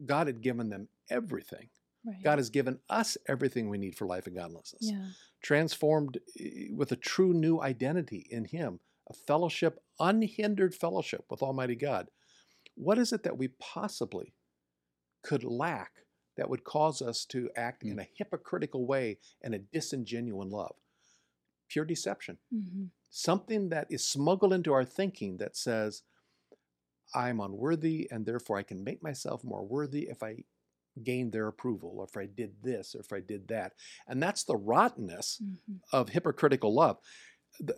God 0.05 0.27
had 0.27 0.41
given 0.41 0.69
them 0.69 0.87
everything. 1.09 1.69
Right. 2.05 2.21
God 2.23 2.37
has 2.37 2.49
given 2.51 2.79
us 2.89 3.17
everything 3.27 3.67
we 3.69 3.79
need 3.79 3.97
for 3.97 4.05
life 4.05 4.27
and 4.27 4.35
godliness. 4.35 4.75
Yeah. 4.79 5.07
Transformed 5.41 6.19
eh, 6.39 6.67
with 6.71 6.91
a 6.91 6.95
true 6.95 7.33
new 7.33 7.59
identity 7.61 8.27
in 8.29 8.45
Him, 8.45 8.79
a 9.09 9.13
fellowship, 9.13 9.79
unhindered 9.99 10.75
fellowship 10.75 11.25
with 11.31 11.41
Almighty 11.41 11.75
God. 11.75 12.09
What 12.75 12.99
is 12.99 13.11
it 13.11 13.23
that 13.23 13.37
we 13.37 13.47
possibly 13.59 14.35
could 15.23 15.43
lack 15.43 15.91
that 16.37 16.49
would 16.49 16.63
cause 16.63 17.01
us 17.01 17.25
to 17.25 17.49
act 17.55 17.83
Mm. 17.83 17.91
in 17.91 17.99
a 17.99 18.07
hypocritical 18.15 18.85
way 18.85 19.17
and 19.41 19.55
a 19.55 19.59
disingenuine 19.59 20.51
love? 20.51 20.75
Pure 21.69 21.85
deception. 21.85 22.37
Mhm. 22.53 22.89
Something 23.17 23.69
that 23.69 23.87
is 23.89 24.05
smuggled 24.05 24.51
into 24.51 24.73
our 24.73 24.83
thinking 24.83 25.37
that 25.37 25.55
says, 25.55 26.01
I'm 27.13 27.39
unworthy 27.39 28.09
and 28.11 28.25
therefore 28.25 28.57
I 28.57 28.63
can 28.63 28.83
make 28.83 29.01
myself 29.01 29.41
more 29.41 29.65
worthy 29.65 30.09
if 30.09 30.21
I 30.21 30.43
gain 31.01 31.31
their 31.31 31.47
approval 31.47 31.93
or 31.95 32.03
if 32.03 32.17
I 32.17 32.25
did 32.25 32.55
this 32.61 32.93
or 32.93 32.99
if 32.99 33.13
I 33.13 33.21
did 33.21 33.47
that. 33.47 33.71
And 34.05 34.21
that's 34.21 34.43
the 34.43 34.57
rottenness 34.57 35.39
Mhm. 35.41 35.79
of 35.93 36.09
hypocritical 36.09 36.73
love. 36.73 36.99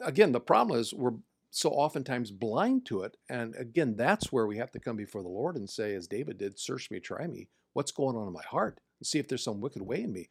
Again, 0.02 0.32
the 0.32 0.40
problem 0.40 0.80
is 0.80 0.92
we're 0.92 1.20
so 1.52 1.70
oftentimes 1.70 2.32
blind 2.32 2.88
to 2.88 3.04
it. 3.04 3.16
And 3.30 3.56
again, 3.58 3.96
that's 3.96 4.32
where 4.32 4.48
we 4.48 4.58
have 4.58 4.72
to 4.72 4.80
come 4.80 4.96
before 4.96 5.22
the 5.22 5.30
Lord 5.30 5.56
and 5.56 5.70
say, 5.70 5.94
as 5.94 6.08
David 6.08 6.40
did, 6.40 6.58
search 6.58 6.90
me, 6.90 7.00
try 7.00 7.28
me. 7.28 7.48
What's 7.74 7.92
going 7.92 8.16
on 8.16 8.26
in 8.26 8.34
my 8.34 8.44
heart? 8.44 8.80
And 9.00 9.06
see 9.06 9.20
if 9.20 9.28
there's 9.28 9.44
some 9.44 9.62
wicked 9.62 9.84
way 9.84 10.02
in 10.02 10.12
me. 10.12 10.30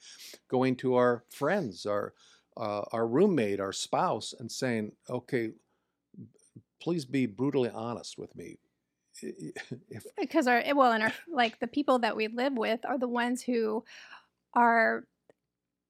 Going 0.49 0.75
to 0.79 0.97
our 0.97 1.25
friends, 1.31 1.87
our 1.87 2.13
uh, 2.57 2.83
our 2.93 3.07
roommate, 3.07 3.61
our 3.61 3.73
spouse, 3.73 4.35
and 4.39 4.51
saying, 4.51 4.93
okay, 5.09 5.51
please 6.81 7.05
be 7.05 7.27
brutally 7.27 7.71
honest 7.71 8.19
with 8.19 8.35
me. 8.37 8.59
If 9.89 10.05
because 10.19 10.47
our 10.47 10.63
well 10.75 10.93
and 10.93 11.03
our 11.03 11.13
like 11.33 11.59
the 11.59 11.67
people 11.67 12.01
that 12.01 12.17
we 12.17 12.29
live 12.29 12.53
with 12.55 12.81
are 12.85 12.99
the 12.99 13.09
ones 13.09 13.43
who 13.43 13.83
are 14.53 15.05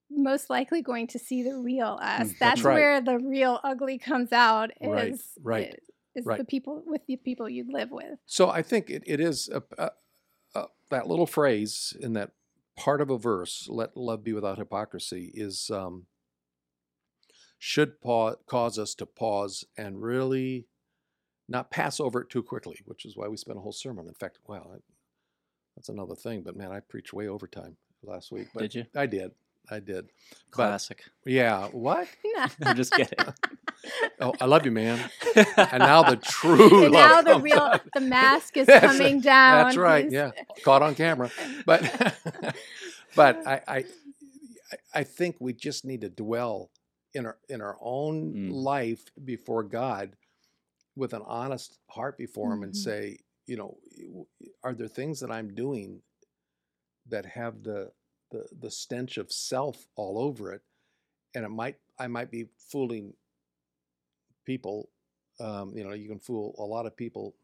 most 0.08 0.49
likely 0.49 0.82
going 0.82 1.08
to 1.08 1.18
see 1.18 1.42
the 1.42 1.56
real 1.56 1.99
us 2.00 2.28
Mm, 2.28 2.28
that's 2.28 2.38
that's 2.38 2.64
right. 2.64 2.75
where 2.75 3.00
the 3.00 3.18
real 3.18 3.58
ugly 3.64 3.99
comes 3.99 4.32
out 4.32 4.70
is 4.80 4.88
Right, 4.88 5.14
right, 5.42 5.68
is, 6.14 6.23
is 6.23 6.26
right. 6.26 6.38
the 6.38 6.44
people 6.44 6.85
with 6.87 7.00
the 7.08 7.16
people 7.16 7.49
you 7.49 7.64
live 7.68 7.90
with 7.90 8.18
So 8.26 8.49
I 8.49 8.62
think 8.62 8.90
it, 8.90 9.02
it 9.06 9.20
is 9.20 9.49
a, 9.49 9.62
a, 9.76 9.90
a, 10.54 10.66
that 10.90 11.08
little 11.08 11.26
phrase 11.26 11.96
in 12.00 12.12
that 12.12 12.30
part 12.76 13.00
of 13.00 13.11
a 13.11 13.18
verse, 13.18 13.66
"Let 13.68 13.96
love 13.96 14.23
be 14.23 14.32
without 14.32 14.58
hypocrisy," 14.58 15.32
is 15.35 15.68
um, 15.70 16.06
should 17.58 18.00
pa- 18.00 18.34
cause 18.46 18.78
us 18.78 18.94
to 18.94 19.06
pause 19.06 19.64
and 19.76 20.02
really 20.02 20.66
not 21.48 21.70
pass 21.70 22.00
over 22.00 22.20
it 22.22 22.30
too 22.30 22.42
quickly, 22.42 22.80
which 22.86 23.04
is 23.04 23.16
why 23.16 23.28
we 23.28 23.36
spent 23.36 23.58
a 23.58 23.60
whole 23.60 23.72
sermon. 23.72 24.06
In 24.08 24.14
fact, 24.14 24.38
wow, 24.46 24.68
I, 24.75 24.78
that's 25.76 25.88
another 25.88 26.14
thing. 26.14 26.42
But 26.42 26.56
man, 26.56 26.72
I 26.72 26.80
preached 26.80 27.12
way 27.12 27.28
overtime 27.28 27.76
last 28.02 28.32
week. 28.32 28.48
But 28.54 28.60
Did 28.62 28.75
you? 28.75 28.84
I 28.94 29.06
did. 29.06 29.30
I 29.70 29.80
did. 29.80 30.10
Classic. 30.50 31.02
Yeah. 31.25 31.66
What? 31.68 32.08
I'm 32.64 32.76
just 32.76 32.92
kidding. 32.92 33.18
Oh, 34.18 34.32
I 34.40 34.46
love 34.46 34.64
you, 34.64 34.72
man. 34.72 34.98
And 35.56 35.78
now 35.80 36.02
the 36.02 36.16
true 36.16 36.84
and 36.86 36.92
love 36.92 37.25
now 37.25 37.34
the 37.34 37.40
real 37.40 37.58
out. 37.58 37.82
the 37.94 38.00
mask 38.00 38.56
is 38.56 38.66
That's 38.66 38.84
coming 38.84 39.20
down 39.20 39.64
That's 39.66 39.76
right. 39.76 40.10
He's- 40.10 40.12
Yeah, 40.12 40.30
caught 40.64 40.82
on 40.82 40.94
camera. 40.96 41.30
But 41.64 41.82
but 43.14 43.46
I, 43.46 43.60
I 43.68 43.76
I- 43.76 43.84
I 44.94 45.04
think 45.04 45.36
we 45.38 45.52
just 45.52 45.84
need 45.84 46.00
to 46.00 46.08
dwell 46.08 46.70
in 47.16 47.26
our 47.26 47.38
in 47.49 47.61
our 47.62 47.78
own 47.80 48.35
Mm. 48.35 48.52
life 48.52 49.04
before 49.25 49.64
God 49.64 50.16
with 50.96 51.14
an 51.14 51.23
honest 51.26 51.78
heart 51.90 52.18
before 52.18 52.52
him 52.54 52.62
and 52.62 52.75
Mhm. 52.75 52.82
say, 52.85 53.18
you 53.46 53.56
know, 53.56 53.78
are 54.64 54.75
there 54.75 54.88
things 54.88 55.20
that 55.20 55.30
I'm 55.32 55.54
doing 55.54 56.02
that 57.06 57.26
have 57.26 57.62
the 57.62 57.92
the 58.30 58.46
the 58.61 58.70
stench 58.70 59.16
of 59.18 59.32
self 59.32 59.87
all 59.96 60.18
over 60.18 60.52
it 60.52 60.62
and 61.35 61.44
it 61.44 61.50
might 61.50 61.76
I 61.99 62.08
might 62.08 62.30
be 62.30 62.49
fooling 62.58 63.14
people 64.44 64.90
um, 65.40 65.76
you 65.76 65.85
know 65.85 65.92
you 65.92 66.08
can 66.08 66.18
fool 66.18 66.54
a 66.58 66.62
lot 66.64 66.87
of 66.87 66.96
people 66.96 67.37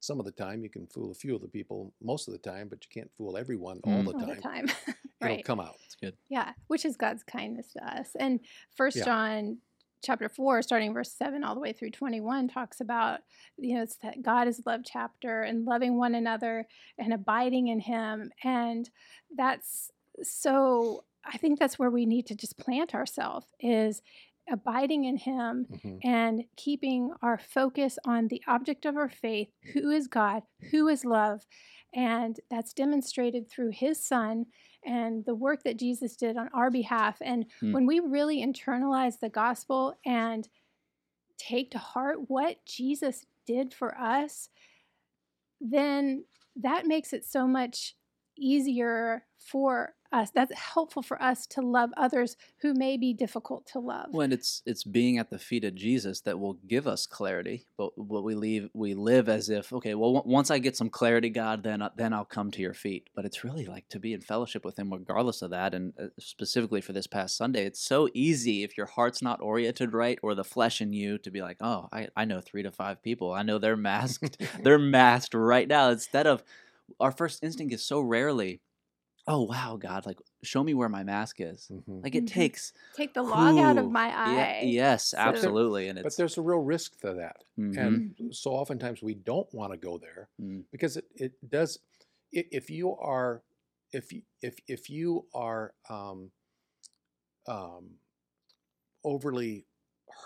some 0.00 0.18
of 0.20 0.24
the 0.26 0.32
time 0.32 0.62
you 0.62 0.70
can 0.70 0.86
fool 0.86 1.10
a 1.10 1.14
few 1.14 1.34
of 1.34 1.40
the 1.42 1.48
people 1.48 1.92
most 2.00 2.28
of 2.28 2.32
the 2.32 2.38
time 2.38 2.68
but 2.68 2.78
you 2.84 2.88
can't 2.92 3.10
fool 3.16 3.36
everyone 3.36 3.80
all 3.84 3.92
Mm. 3.92 4.04
the 4.06 4.12
all 4.14 4.20
time 4.20 4.36
the 4.36 4.42
time. 4.42 4.66
right. 5.20 5.30
it'll 5.32 5.42
come 5.42 5.60
out 5.60 5.76
It's 5.84 5.96
good. 5.96 6.16
Yeah, 6.28 6.52
which 6.68 6.84
is 6.84 6.96
God's 6.96 7.22
kindness 7.24 7.72
to 7.72 7.84
us. 7.98 8.10
And 8.18 8.40
First 8.76 8.96
Yeah. 8.98 9.04
John 9.04 9.58
chapter 10.00 10.28
4 10.28 10.62
starting 10.62 10.94
verse 10.94 11.10
7 11.12 11.42
all 11.42 11.54
the 11.56 11.60
way 11.60 11.72
through 11.72 11.90
21 11.90 12.46
talks 12.46 12.80
about 12.80 13.18
you 13.56 13.74
know 13.74 13.82
it's 13.82 13.96
that 13.96 14.22
God 14.22 14.46
is 14.46 14.62
love 14.64 14.82
chapter 14.84 15.42
and 15.42 15.64
loving 15.64 15.98
one 15.98 16.14
another 16.14 16.68
and 16.98 17.12
abiding 17.12 17.66
in 17.66 17.80
him 17.80 18.30
and 18.44 18.88
that's 19.36 19.90
so 20.22 21.04
I 21.24 21.36
think 21.36 21.58
that's 21.58 21.78
where 21.80 21.90
we 21.90 22.06
need 22.06 22.26
to 22.26 22.36
just 22.36 22.56
plant 22.58 22.94
ourselves 22.94 23.46
is 23.60 24.00
abiding 24.50 25.04
in 25.04 25.16
him 25.16 25.66
Mhm. 25.70 26.00
and 26.04 26.44
keeping 26.56 27.12
our 27.22 27.38
focus 27.38 27.98
on 28.04 28.28
the 28.28 28.42
object 28.46 28.86
of 28.86 28.96
our 28.96 29.08
faith, 29.08 29.50
who 29.72 29.90
is 29.90 30.08
God, 30.08 30.42
who 30.70 30.88
is 30.88 31.04
love. 31.04 31.46
And 31.94 32.38
that's 32.50 32.72
demonstrated 32.72 33.48
through 33.48 33.70
his 33.70 34.04
son 34.04 34.46
and 34.84 35.24
the 35.24 35.34
work 35.34 35.62
that 35.64 35.78
Jesus 35.78 36.16
did 36.16 36.36
on 36.36 36.48
our 36.54 36.70
behalf. 36.70 37.18
And 37.20 37.50
Hmm. 37.60 37.72
when 37.72 37.86
we 37.86 38.00
really 38.00 38.44
internalize 38.44 39.18
the 39.18 39.28
gospel 39.30 39.98
and 40.04 40.48
take 41.36 41.70
to 41.70 41.78
heart 41.78 42.28
what 42.28 42.64
Jesus 42.64 43.26
did 43.46 43.72
for 43.72 43.98
us, 43.98 44.50
then 45.60 46.24
that 46.56 46.86
makes 46.86 47.12
it 47.12 47.24
so 47.24 47.46
much 47.46 47.96
easier 48.36 49.26
for 49.38 49.94
us. 50.12 50.30
That's 50.30 50.52
helpful 50.58 51.02
for 51.02 51.20
us 51.22 51.46
to 51.48 51.60
love 51.60 51.90
others 51.96 52.36
who 52.62 52.74
may 52.74 52.96
be 52.96 53.12
difficult 53.12 53.66
to 53.72 53.78
love. 53.78 54.06
When 54.10 54.32
it's 54.32 54.62
it's 54.66 54.84
being 54.84 55.18
at 55.18 55.30
the 55.30 55.38
feet 55.38 55.64
of 55.64 55.74
Jesus 55.74 56.20
that 56.22 56.38
will 56.38 56.54
give 56.66 56.86
us 56.86 57.06
clarity, 57.06 57.66
but 57.76 57.96
what 57.98 58.24
we 58.24 58.34
leave 58.34 58.70
we 58.74 58.94
live 58.94 59.28
as 59.28 59.48
if 59.50 59.72
okay, 59.72 59.94
well 59.94 60.16
on- 60.18 60.22
once 60.26 60.50
I 60.50 60.58
get 60.58 60.76
some 60.76 60.90
clarity, 60.90 61.30
God, 61.30 61.62
then 61.62 61.82
I- 61.82 61.90
then 61.96 62.12
I'll 62.12 62.24
come 62.24 62.50
to 62.52 62.62
your 62.62 62.74
feet. 62.74 63.08
But 63.14 63.24
it's 63.24 63.44
really 63.44 63.66
like 63.66 63.88
to 63.90 63.98
be 64.00 64.12
in 64.12 64.20
fellowship 64.20 64.64
with 64.64 64.78
Him, 64.78 64.92
regardless 64.92 65.42
of 65.42 65.50
that. 65.50 65.74
And 65.74 65.92
uh, 65.98 66.06
specifically 66.18 66.80
for 66.80 66.92
this 66.92 67.06
past 67.06 67.36
Sunday, 67.36 67.64
it's 67.66 67.80
so 67.80 68.08
easy 68.14 68.62
if 68.62 68.76
your 68.76 68.86
heart's 68.86 69.22
not 69.22 69.40
oriented 69.40 69.92
right 69.92 70.18
or 70.22 70.34
the 70.34 70.44
flesh 70.44 70.80
in 70.80 70.92
you 70.92 71.18
to 71.18 71.30
be 71.30 71.42
like, 71.42 71.58
oh, 71.60 71.88
I 71.92 72.08
I 72.16 72.24
know 72.24 72.40
three 72.40 72.62
to 72.62 72.70
five 72.70 73.02
people, 73.02 73.32
I 73.32 73.42
know 73.42 73.58
they're 73.58 73.76
masked, 73.76 74.38
they're 74.62 74.78
masked 75.00 75.34
right 75.34 75.68
now. 75.68 75.90
Instead 75.90 76.26
of 76.26 76.42
our 77.00 77.12
first 77.12 77.42
instinct 77.44 77.74
is 77.74 77.84
so 77.84 78.00
rarely, 78.00 78.60
oh 79.28 79.44
wow, 79.44 79.78
God, 79.78 80.06
like 80.06 80.20
show 80.44 80.64
me 80.64 80.74
where 80.74 80.90
my 80.90 81.04
mask 81.04 81.38
is. 81.40 81.72
Mhm. 81.72 82.04
Like 82.04 82.16
it 82.16 82.26
Mhm. 82.26 82.28
takes 82.28 82.72
Take 82.92 83.14
the 83.14 83.22
log 83.22 83.58
out 83.58 83.78
of 83.78 83.86
Ooh, 83.86 83.90
my 83.90 84.10
yeah, 84.24 84.50
eye. 84.52 84.58
yes, 84.60 85.14
So- 85.24 85.54
absolutely, 85.54 85.88
and 85.88 85.98
but 86.02 86.16
there's 86.16 86.38
a 86.38 86.42
real 86.42 86.60
risk 86.60 86.98
to 87.00 87.14
that 87.14 87.44
mhm, 87.56 88.02
and 88.16 88.16
so 88.30 88.52
oftentimes 88.52 89.02
we 89.02 89.14
don't 89.14 89.52
want 89.54 89.72
to 89.72 89.78
go 89.78 89.98
there 89.98 90.30
mm, 90.40 90.64
because 90.72 90.96
it, 90.96 91.06
it 91.16 91.50
does 91.50 91.80
if 92.32 92.70
you 92.70 92.94
are 92.96 93.42
if 93.92 94.12
you 94.12 94.22
if 94.42 94.58
if 94.68 94.90
you 94.90 95.26
are 95.34 95.74
um, 95.90 96.32
um, 97.46 97.98
overly 99.04 99.66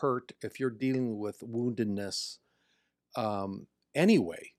hurt 0.01 0.33
if 0.43 0.59
you're 0.59 0.71
dealing 0.71 1.19
with 1.19 1.41
woundedness 1.41 2.39
um, 3.17 3.67
anyway 3.95 4.53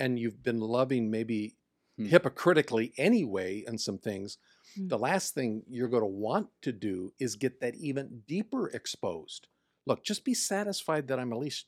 and 0.00 0.18
you've 0.18 0.42
been 0.42 0.60
loving 0.60 1.10
maybe 1.10 1.56
Hmm. 1.98 2.06
hypocritically 2.06 2.92
anyway 2.98 3.64
in 3.66 3.78
some 3.78 3.98
things 3.98 4.38
Hmm. 4.76 4.88
the 4.88 4.98
last 4.98 5.32
thing 5.34 5.62
you're 5.68 5.88
going 5.88 6.02
to 6.02 6.06
want 6.06 6.48
to 6.62 6.72
do 6.72 7.12
is 7.18 7.36
get 7.36 7.60
that 7.60 7.74
even 7.76 8.22
deeper 8.26 8.68
exposed. 8.68 9.46
Look 9.86 10.04
just 10.04 10.24
be 10.24 10.34
satisfied 10.34 11.08
that 11.08 11.18
i'm 11.18 11.32
at 11.32 11.38
least 11.38 11.66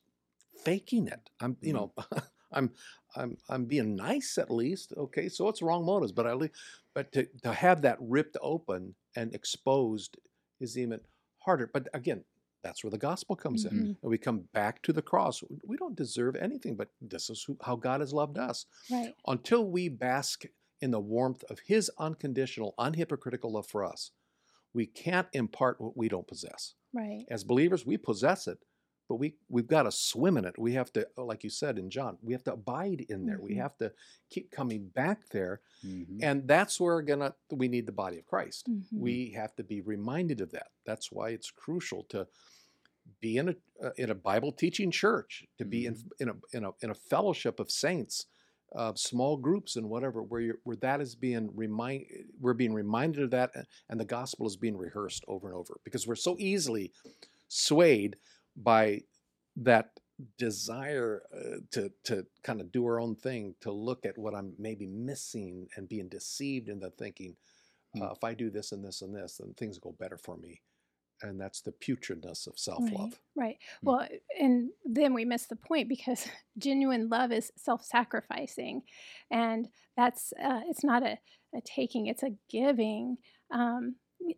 faking 0.64 1.06
it. 1.06 1.30
I'm 1.40 1.56
you 1.62 1.72
know 1.72 1.92
i'm 2.52 2.72
i'm 3.16 3.38
i'm 3.48 3.64
being 3.64 3.96
nice 3.96 4.36
at 4.38 4.50
least. 4.50 4.92
Okay 4.96 5.28
so 5.28 5.48
it's 5.48 5.62
wrong 5.62 5.84
motives 5.86 6.12
but 6.12 6.26
at 6.26 6.36
least 6.38 6.54
but 6.94 7.12
to, 7.12 7.26
to 7.44 7.52
have 7.52 7.82
that 7.82 7.96
ripped 8.00 8.36
open 8.42 8.94
and 9.16 9.34
exposed 9.34 10.18
is 10.60 10.76
even 10.76 11.00
harder. 11.38 11.70
But 11.72 11.88
again 11.94 12.24
that's 12.62 12.82
where 12.82 12.90
the 12.90 12.98
gospel 12.98 13.36
comes 13.36 13.64
in 13.64 13.70
Mhm. 13.72 13.96
and 14.02 14.10
we 14.10 14.18
come 14.18 14.40
back 14.52 14.82
to 14.82 14.92
the 14.92 15.02
cross 15.02 15.42
we 15.64 15.76
don't 15.76 15.96
deserve 15.96 16.36
anything 16.36 16.76
but 16.76 16.90
this 17.00 17.30
is 17.30 17.42
who, 17.44 17.56
how 17.62 17.76
god 17.76 18.00
has 18.00 18.12
loved 18.12 18.38
us 18.38 18.66
Right. 18.90 19.14
until 19.26 19.68
we 19.70 19.88
bask 19.88 20.44
in 20.80 20.90
the 20.90 21.00
warmth 21.00 21.44
of 21.50 21.60
his 21.60 21.90
unconditional 21.98 22.74
unhypocritical 22.78 23.50
love 23.52 23.66
for 23.66 23.84
us 23.84 24.10
we 24.74 24.86
can't 24.86 25.28
impart 25.32 25.80
what 25.80 25.96
we 25.96 26.08
don't 26.08 26.26
possess 26.26 26.74
Right. 26.92 27.24
as 27.30 27.44
believers 27.44 27.86
we 27.86 27.96
possess 27.96 28.46
it 28.46 28.58
but 29.08 29.16
we 29.16 29.34
we've 29.48 29.66
got 29.66 29.84
to 29.84 29.92
swim 29.92 30.36
in 30.36 30.44
it 30.44 30.58
we 30.58 30.72
have 30.72 30.92
to 30.92 31.06
like 31.16 31.42
you 31.42 31.50
said 31.50 31.78
in 31.78 31.90
john 31.90 32.18
we 32.22 32.32
have 32.32 32.44
to 32.44 32.52
abide 32.52 33.04
in 33.08 33.26
there 33.26 33.40
we 33.40 33.54
Mhm. 33.54 33.56
have 33.62 33.76
to 33.78 33.92
keep 34.30 34.50
coming 34.50 34.86
back 34.88 35.28
there 35.30 35.60
mhm. 35.84 36.18
and 36.22 36.46
that's 36.46 36.80
where 36.80 37.00
gonna 37.02 37.34
we 37.50 37.68
need 37.68 37.86
the 37.86 37.92
body 37.92 38.18
of 38.18 38.26
christ 38.26 38.68
Mhm. 38.70 38.84
we 38.92 39.30
have 39.30 39.54
to 39.56 39.64
be 39.64 39.80
reminded 39.80 40.40
of 40.40 40.50
that 40.52 40.68
that's 40.84 41.10
why 41.10 41.30
it's 41.30 41.50
crucial 41.50 42.04
to 42.04 42.26
be 43.20 43.38
in 43.38 43.48
a 43.48 43.56
uh, 43.82 43.90
in 43.96 44.10
a 44.10 44.14
bible 44.14 44.52
teaching 44.52 44.90
church 44.90 45.46
to 45.56 45.64
be 45.64 45.86
in 45.86 45.96
in 46.20 46.28
a 46.28 46.34
in 46.52 46.64
a 46.64 46.70
in 46.82 46.90
a 46.90 46.94
fellowship 46.94 47.58
of 47.60 47.70
saints 47.70 48.26
uh, 48.74 48.92
small 48.94 49.38
groups 49.38 49.76
and 49.76 49.88
whatever 49.88 50.22
where 50.22 50.42
you're, 50.42 50.58
where 50.64 50.76
that 50.76 51.00
is 51.00 51.14
being 51.14 51.48
remind 51.56 52.04
we're 52.38 52.52
being 52.52 52.74
reminded 52.74 53.22
of 53.22 53.30
that 53.30 53.50
and 53.88 53.98
the 53.98 54.04
gospel 54.04 54.46
is 54.46 54.58
being 54.58 54.76
rehearsed 54.76 55.24
over 55.26 55.48
and 55.48 55.56
over 55.56 55.80
because 55.84 56.06
we're 56.06 56.14
so 56.14 56.36
easily 56.38 56.92
swayed 57.48 58.16
by 58.62 59.00
that 59.56 59.90
desire 60.36 61.22
uh, 61.32 61.58
to 61.70 61.92
to 62.04 62.26
kind 62.42 62.60
of 62.60 62.72
do 62.72 62.84
our 62.84 63.00
own 63.00 63.14
thing 63.14 63.54
to 63.60 63.70
look 63.70 64.04
at 64.04 64.18
what 64.18 64.34
I'm 64.34 64.54
maybe 64.58 64.86
missing 64.86 65.68
and 65.76 65.88
being 65.88 66.08
deceived 66.08 66.68
into 66.68 66.90
thinking 66.90 67.36
Mm. 67.96 68.02
uh, 68.02 68.12
if 68.12 68.22
I 68.22 68.34
do 68.34 68.50
this 68.50 68.72
and 68.72 68.84
this 68.84 69.00
and 69.00 69.14
this 69.14 69.38
then 69.38 69.54
things 69.54 69.78
go 69.78 69.94
better 69.98 70.18
for 70.18 70.36
me 70.36 70.60
and 71.22 71.40
that's 71.40 71.60
the 71.60 71.72
putridness 71.72 72.46
of 72.46 72.58
self-love 72.58 73.18
Right, 73.34 73.46
right. 73.46 73.56
Mm. 73.56 73.86
Well, 73.86 74.08
and 74.38 74.70
then 74.84 75.14
we 75.14 75.24
miss 75.24 75.46
the 75.46 75.56
point 75.56 75.88
because 75.88 76.26
genuine 76.58 77.08
love 77.08 77.32
is 77.32 77.50
self-sacrificing, 77.56 78.82
and 79.30 79.68
that's 79.96 80.32
uh, 80.42 80.60
it's 80.68 80.84
not 80.84 81.02
a, 81.02 81.18
a 81.54 81.60
taking; 81.64 82.06
it's 82.06 82.22
a 82.22 82.36
giving. 82.48 83.16
Um, 83.52 83.96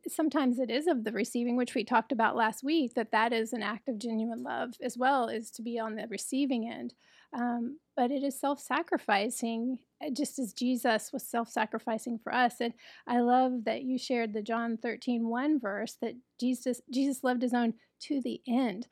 sometimes 0.08 0.58
it 0.58 0.70
is 0.70 0.86
of 0.86 1.04
the 1.04 1.12
receiving, 1.12 1.56
which 1.56 1.74
we 1.74 1.84
talked 1.84 2.12
about 2.12 2.36
last 2.36 2.62
week. 2.64 2.94
That 2.94 3.12
that 3.12 3.32
is 3.32 3.52
an 3.52 3.62
act 3.62 3.88
of 3.88 3.98
genuine 3.98 4.42
love 4.42 4.70
as 4.82 4.96
well, 4.98 5.28
is 5.28 5.50
to 5.52 5.62
be 5.62 5.78
on 5.78 5.94
the 5.96 6.06
receiving 6.08 6.70
end. 6.70 6.94
Um, 7.32 7.78
but 7.96 8.10
it 8.10 8.24
is 8.24 8.40
self-sacrificing, 8.40 9.78
uh, 10.04 10.10
just 10.16 10.38
as 10.38 10.52
Jesus 10.52 11.10
was 11.12 11.28
self-sacrificing 11.28 12.18
for 12.22 12.34
us. 12.34 12.60
And 12.60 12.74
I 13.06 13.20
love 13.20 13.64
that 13.66 13.82
you 13.82 13.98
shared 13.98 14.32
the 14.32 14.42
John 14.42 14.76
13, 14.76 15.28
1 15.28 15.60
verse 15.60 15.96
that 16.02 16.14
Jesus 16.40 16.80
Jesus 16.92 17.22
loved 17.22 17.42
his 17.42 17.54
own 17.54 17.74
to 18.02 18.20
the 18.20 18.40
end. 18.48 18.88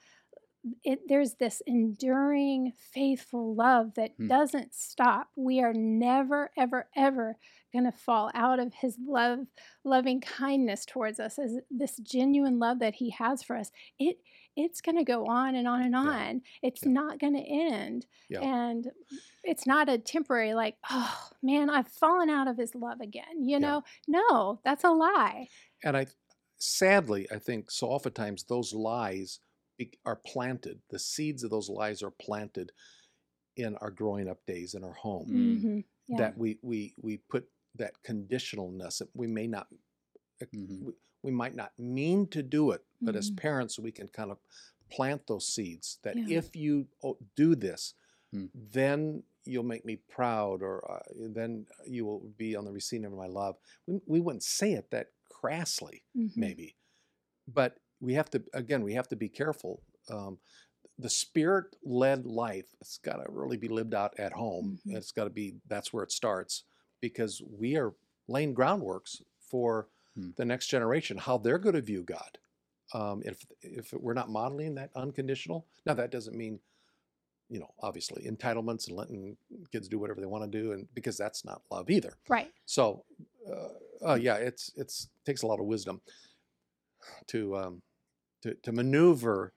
It, 0.85 1.01
there's 1.09 1.35
this 1.35 1.63
enduring, 1.67 2.73
faithful 2.93 3.55
love 3.55 3.95
that 3.95 4.13
Hmm. 4.19 4.29
doesn't 4.29 4.75
stop. 4.75 5.29
We 5.35 5.61
are 5.61 5.73
never, 5.73 6.51
ever, 6.57 6.89
ever 6.97 7.37
going 7.73 7.85
to 7.85 7.93
fall 7.93 8.31
out 8.35 8.59
of 8.61 8.75
His 8.75 8.97
love, 9.01 9.41
loving 9.85 10.21
kindness 10.21 10.85
towards 10.87 11.21
us. 11.21 11.39
As 11.39 11.59
this 11.71 11.97
genuine 11.99 12.59
love 12.59 12.79
that 12.81 12.95
He 12.97 13.11
has 13.11 13.43
for 13.43 13.57
us, 13.57 13.71
it 13.99 14.19
it's 14.57 14.81
going 14.81 14.97
to 14.97 15.05
go 15.05 15.27
on 15.27 15.55
and 15.55 15.69
on 15.69 15.83
and 15.83 15.95
Yeah. 16.01 16.11
on. 16.11 16.43
It's 16.63 16.85
Yeah. 16.85 16.91
not 16.91 17.19
going 17.21 17.35
to 17.35 17.41
end, 17.43 18.07
Yeah. 18.29 18.41
and 18.43 18.91
it's 19.45 19.67
not 19.67 19.89
a 19.89 19.99
temporary 19.99 20.55
like, 20.55 20.77
oh 20.91 21.29
man, 21.43 21.71
I've 21.71 21.89
fallen 21.89 22.29
out 22.31 22.49
of 22.49 22.57
His 22.59 22.75
love 22.75 23.01
again. 23.01 23.47
You 23.49 23.59
Yeah. 23.59 23.59
know, 23.59 23.83
no, 24.09 24.61
that's 24.65 24.85
a 24.85 24.91
lie. 24.91 25.49
and 25.85 25.97
I 25.97 26.07
sadly 26.59 27.29
I 27.31 27.39
think 27.39 27.71
so 27.71 27.89
oftentimes 27.89 28.45
those 28.45 28.73
lies 28.75 29.41
are 30.05 30.17
planted 30.27 30.81
the 30.91 30.99
seeds 30.99 31.45
of 31.45 31.51
those 31.51 31.69
lies 31.71 32.03
are 32.03 32.11
planted 32.11 32.73
in 33.57 33.77
our 33.77 33.91
growing 33.93 34.29
up 34.29 34.45
days 34.47 34.75
in 34.75 34.83
our 34.85 34.93
home 34.95 35.29
Mm. 35.29 35.63
Mhm. 35.63 35.85
Yeah. 36.09 36.17
that 36.19 36.39
we 36.39 36.59
we 36.63 36.95
we 37.01 37.19
put 37.19 37.49
that 37.79 37.95
conditionalness 38.05 38.99
that 38.99 39.09
we 39.15 39.27
may 39.27 39.47
not 39.47 39.69
Mhm. 40.55 40.83
we, 40.85 40.93
we 41.23 41.31
might 41.33 41.55
not 41.55 41.73
mean 41.79 42.27
to 42.29 42.43
do 42.43 42.71
it 42.73 42.85
but 43.05 43.17
as 43.17 43.31
Mhm. 43.31 43.37
parents 43.37 43.79
we 43.79 43.93
can 43.93 44.09
kind 44.09 44.31
of 44.31 44.39
plant 44.91 45.27
those 45.27 45.47
seeds 45.49 45.99
that 46.03 46.17
Yeah. 46.17 46.39
if 46.39 46.55
you 46.57 46.89
do 47.37 47.55
this 47.55 47.95
Hmm. 48.33 48.47
then 48.55 49.23
you'll 49.45 49.63
make 49.65 49.85
me 49.85 49.97
proud 49.97 50.63
or 50.63 50.91
uh, 50.91 51.03
then 51.17 51.67
you 51.87 52.05
will 52.05 52.21
be 52.37 52.55
on 52.57 52.65
the 52.67 52.73
receiving 52.73 53.07
of 53.07 53.13
my 53.13 53.27
love 53.27 53.59
we, 53.87 54.01
we 54.07 54.21
wouldn't 54.21 54.43
say 54.43 54.73
it 54.75 54.91
that 54.91 55.13
crassly 55.31 56.05
Mhm. 56.17 56.37
maybe 56.37 56.77
but 57.49 57.81
we 58.01 58.15
have 58.15 58.31
to 58.31 58.45
again 58.55 58.83
we 58.83 58.95
have 58.95 59.09
to 59.09 59.17
be 59.17 59.29
careful. 59.29 59.83
Um, 60.11 60.39
the 60.99 61.11
spirit-led 61.11 62.27
life 62.27 62.75
it's 62.81 62.99
got 62.99 63.17
to 63.25 63.31
really 63.31 63.57
be 63.57 63.69
lived 63.69 63.95
out 63.95 64.19
at 64.19 64.33
home. 64.33 64.79
Mhm. 64.87 64.97
It's 64.97 65.13
got 65.13 65.25
to 65.25 65.31
be 65.31 65.57
that's 65.67 65.93
where 65.93 66.05
it 66.05 66.13
starts 66.13 66.65
because 67.01 67.43
we 67.59 67.77
are 67.77 67.95
laying 68.29 68.55
groundworks 68.55 69.23
for 69.41 69.89
Hmm. 70.15 70.31
the 70.37 70.45
next 70.45 70.67
generation 70.67 71.17
how 71.17 71.39
they're 71.39 71.59
going 71.59 71.75
to 71.77 71.81
view 71.83 72.03
God. 72.03 72.39
Um, 72.95 73.23
if 73.25 73.45
if 73.63 73.93
we're 73.93 74.15
not 74.15 74.31
modeling 74.31 74.75
that 74.77 74.91
unconditional, 74.97 75.67
now 75.87 75.95
that 75.95 76.11
doesn't 76.11 76.37
mean 76.37 76.59
you 77.51 77.61
know 77.61 77.71
obviously 77.81 78.25
entitlements 78.25 78.89
and 78.89 78.97
letting 78.97 79.37
kids 79.71 79.89
do 79.89 79.99
whatever 79.99 80.21
they 80.21 80.27
want 80.27 80.51
to 80.51 80.59
do, 80.63 80.73
and 80.73 80.89
because 80.95 81.17
that's 81.17 81.45
not 81.45 81.63
love 81.71 81.89
either. 81.91 82.15
Right. 82.29 82.53
So, 82.67 83.05
uh, 83.49 84.09
uh, 84.11 84.15
yeah, 84.15 84.37
it's 84.37 84.73
it's 84.77 85.09
takes 85.25 85.43
a 85.43 85.47
lot 85.47 85.61
of 85.61 85.67
wisdom 85.67 86.01
to 87.29 87.57
um, 87.57 87.83
to 88.43 88.55
to 88.55 88.73
maneuver 88.73 89.53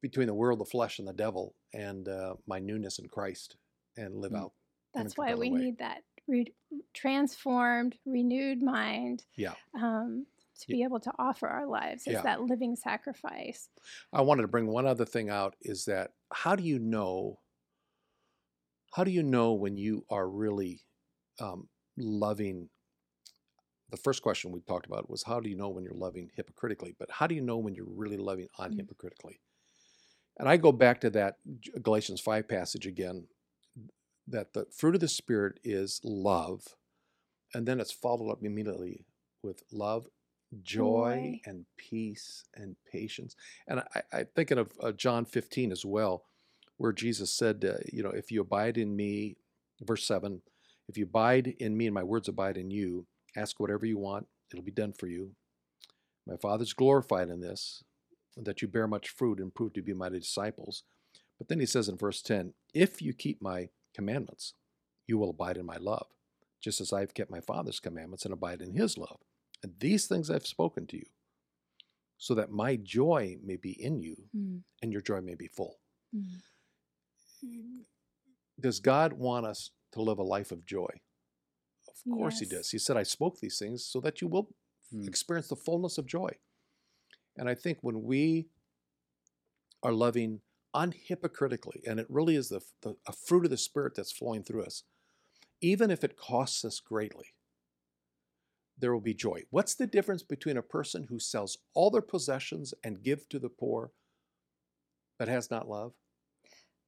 between 0.00 0.26
the 0.26 0.34
world, 0.34 0.58
the 0.60 0.64
flesh, 0.64 0.98
and 0.98 1.08
the 1.08 1.12
devil, 1.12 1.54
and 1.72 2.08
uh, 2.08 2.34
my 2.46 2.58
newness 2.58 2.98
in 2.98 3.08
Christ, 3.08 3.56
and 3.96 4.16
live 4.20 4.32
Mm. 4.32 4.40
out. 4.42 4.52
That's 4.94 5.16
why 5.16 5.34
we 5.34 5.50
way. 5.50 5.58
need 5.58 5.78
that 5.78 6.02
re- 6.28 6.54
transformed, 6.94 7.96
renewed 8.06 8.62
mind. 8.62 9.24
Yeah. 9.36 9.54
Um, 9.74 10.26
to 10.60 10.66
Yeah. 10.68 10.76
be 10.76 10.82
able 10.84 11.00
to 11.00 11.12
offer 11.18 11.48
our 11.48 11.66
lives 11.66 12.06
as 12.06 12.12
Yeah. 12.14 12.22
that 12.22 12.42
living 12.42 12.76
sacrifice. 12.76 13.68
I 14.12 14.20
wanted 14.20 14.42
to 14.42 14.48
bring 14.48 14.66
one 14.68 14.86
other 14.86 15.04
thing 15.06 15.28
out 15.30 15.56
is 15.62 15.86
that 15.86 16.12
how 16.32 16.54
do 16.56 16.62
you 16.62 16.78
know? 16.78 17.40
How 18.94 19.04
do 19.04 19.10
you 19.10 19.22
know 19.22 19.54
when 19.54 19.76
you 19.76 20.04
are 20.10 20.28
really 20.28 20.82
um, 21.40 21.68
loving? 21.96 22.68
The 23.90 23.96
first 23.96 24.22
question 24.22 24.52
we 24.52 24.60
talked 24.60 24.86
about 24.86 25.10
was 25.10 25.22
how 25.24 25.40
do 25.40 25.48
you 25.50 25.56
know 25.56 25.68
when 25.70 25.82
you're 25.84 25.94
loving 25.94 26.30
hypocritically? 26.36 26.94
But 26.98 27.10
how 27.10 27.26
do 27.26 27.34
you 27.34 27.40
know 27.42 27.58
when 27.58 27.74
you're 27.74 27.86
really 27.88 28.16
loving 28.18 28.48
Mm. 28.58 28.74
unhypocritically? 28.78 29.40
And 30.38 30.48
I 30.48 30.56
go 30.58 30.72
back 30.72 31.00
to 31.02 31.10
that 31.10 31.38
Galatians 31.82 32.20
5 32.20 32.46
passage 32.48 32.86
again 32.86 33.26
that 34.26 34.52
the 34.52 34.66
fruit 34.76 34.94
of 34.94 35.00
the 35.00 35.08
Spirit 35.08 35.58
is 35.64 36.00
love, 36.04 36.76
and 37.54 37.66
then 37.66 37.80
it's 37.80 37.92
followed 37.92 38.30
up 38.30 38.38
immediately 38.42 39.04
with 39.42 39.62
love, 39.72 40.06
joy, 40.62 41.40
and 41.44 41.66
peace 41.76 42.44
and 42.54 42.76
patience. 42.90 43.34
And 43.66 43.80
I, 43.80 44.02
I 44.12 44.24
thinking 44.24 44.58
of 44.58 44.72
uh, 44.80 44.92
John 44.92 45.24
15 45.24 45.72
as 45.72 45.84
well, 45.84 46.24
where 46.76 46.92
Jesus 46.92 47.32
said, 47.32 47.64
uh, 47.64 47.78
you 47.92 48.02
know, 48.02 48.10
if 48.10 48.30
you 48.30 48.40
abide 48.40 48.78
in 48.78 48.94
me, 48.94 49.36
verse 49.80 50.04
7, 50.06 50.40
if 50.88 50.96
you 50.96 51.04
abide 51.04 51.54
in 51.58 51.76
me 51.76 51.86
and 51.86 51.94
my 51.94 52.02
words 52.02 52.28
abide 52.28 52.56
in 52.56 52.70
you, 52.70 53.06
ask 53.36 53.58
whatever 53.58 53.86
you 53.86 53.98
want, 53.98 54.26
it'll 54.52 54.64
be 54.64 54.70
done 54.70 54.92
for 54.92 55.06
you. 55.06 55.32
My 56.26 56.36
Father's 56.36 56.72
glorified 56.72 57.28
in 57.28 57.40
this, 57.40 57.82
that 58.36 58.62
you 58.62 58.68
bear 58.68 58.86
much 58.86 59.08
fruit 59.08 59.40
and 59.40 59.54
prove 59.54 59.72
to 59.74 59.82
be 59.82 59.94
my 59.94 60.08
disciples. 60.08 60.84
But 61.38 61.48
then 61.48 61.60
he 61.60 61.66
says 61.66 61.88
in 61.88 61.96
verse 61.96 62.22
10, 62.22 62.54
if 62.72 63.02
you 63.02 63.12
keep 63.12 63.42
my 63.42 63.68
commandments, 63.94 64.54
you 65.06 65.18
will 65.18 65.30
abide 65.30 65.56
in 65.56 65.66
my 65.66 65.76
love, 65.76 66.06
just 66.60 66.80
as 66.80 66.92
I've 66.92 67.14
kept 67.14 67.30
my 67.30 67.40
Father's 67.40 67.80
commandments 67.80 68.24
and 68.24 68.32
abide 68.32 68.60
in 68.62 68.74
his 68.74 68.96
love. 68.96 69.20
And 69.62 69.72
these 69.78 70.06
things 70.06 70.30
I've 70.30 70.46
spoken 70.46 70.86
to 70.88 70.96
you, 70.96 71.06
so 72.18 72.34
that 72.34 72.50
my 72.52 72.76
joy 72.76 73.36
may 73.42 73.56
be 73.56 73.72
in 73.82 74.00
you 74.00 74.16
and 74.80 74.92
your 74.92 75.02
joy 75.02 75.20
may 75.20 75.34
be 75.34 75.48
full. 75.48 75.78
Does 78.60 78.78
God 78.80 79.12
want 79.14 79.46
us 79.46 79.70
to 79.92 80.02
live 80.02 80.18
a 80.18 80.22
life 80.22 80.52
of 80.52 80.64
joy? 80.64 81.00
Of 81.88 82.12
course 82.16 82.38
He 82.38 82.46
does. 82.46 82.70
He 82.70 82.78
said, 82.78 82.96
I 82.96 83.02
spoke 83.02 83.38
these 83.40 83.58
things 83.58 83.84
so 83.84 84.00
that 84.00 84.20
you 84.20 84.28
will 84.28 84.54
Hmm. 84.90 85.08
experience 85.08 85.48
the 85.48 85.56
fullness 85.56 85.96
of 85.96 86.04
joy. 86.06 86.30
And 87.38 87.48
I 87.48 87.54
think 87.54 87.78
when 87.80 88.02
we 88.02 88.48
are 89.82 89.92
loving 89.92 90.42
unhypocritically, 90.74 91.86
and 91.86 92.00
it 92.00 92.06
really 92.08 92.36
is 92.36 92.48
the, 92.48 92.60
the 92.82 92.96
a 93.06 93.12
fruit 93.12 93.44
of 93.44 93.50
the 93.50 93.56
Spirit 93.56 93.94
that's 93.94 94.12
flowing 94.12 94.42
through 94.42 94.64
us, 94.64 94.84
even 95.60 95.90
if 95.90 96.02
it 96.04 96.16
costs 96.16 96.64
us 96.64 96.80
greatly, 96.80 97.26
there 98.78 98.92
will 98.92 99.00
be 99.00 99.14
joy. 99.14 99.42
What's 99.50 99.74
the 99.74 99.86
difference 99.86 100.22
between 100.22 100.56
a 100.56 100.62
person 100.62 101.06
who 101.08 101.18
sells 101.18 101.58
all 101.74 101.90
their 101.90 102.02
possessions 102.02 102.74
and 102.82 103.02
give 103.02 103.28
to 103.28 103.38
the 103.38 103.48
poor 103.48 103.92
but 105.18 105.28
has 105.28 105.50
not 105.50 105.68
love? 105.68 105.92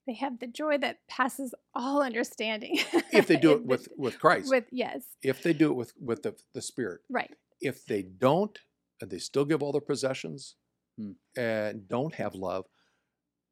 They 0.06 0.14
have 0.14 0.38
the 0.38 0.46
joy 0.46 0.78
that 0.78 0.98
passes 1.08 1.54
all 1.74 2.02
understanding. 2.02 2.78
If 3.12 3.26
they 3.26 3.36
do 3.40 3.52
it 3.52 3.64
with, 3.64 3.88
with 3.96 4.18
Christ, 4.18 4.50
with 4.50 4.64
yes, 4.70 5.04
if 5.22 5.42
they 5.42 5.52
do 5.52 5.70
it 5.70 5.74
with, 5.74 5.92
with 5.98 6.22
the, 6.22 6.34
the 6.52 6.60
Spirit, 6.60 7.00
right. 7.08 7.30
if 7.60 7.86
they 7.86 8.02
don't 8.02 8.58
and 9.00 9.10
they 9.10 9.18
still 9.18 9.44
give 9.44 9.62
all 9.62 9.72
their 9.72 9.80
possessions 9.80 10.56
Hmm. 10.98 11.12
and 11.36 11.88
don't 11.88 12.14
have 12.14 12.36
love 12.36 12.66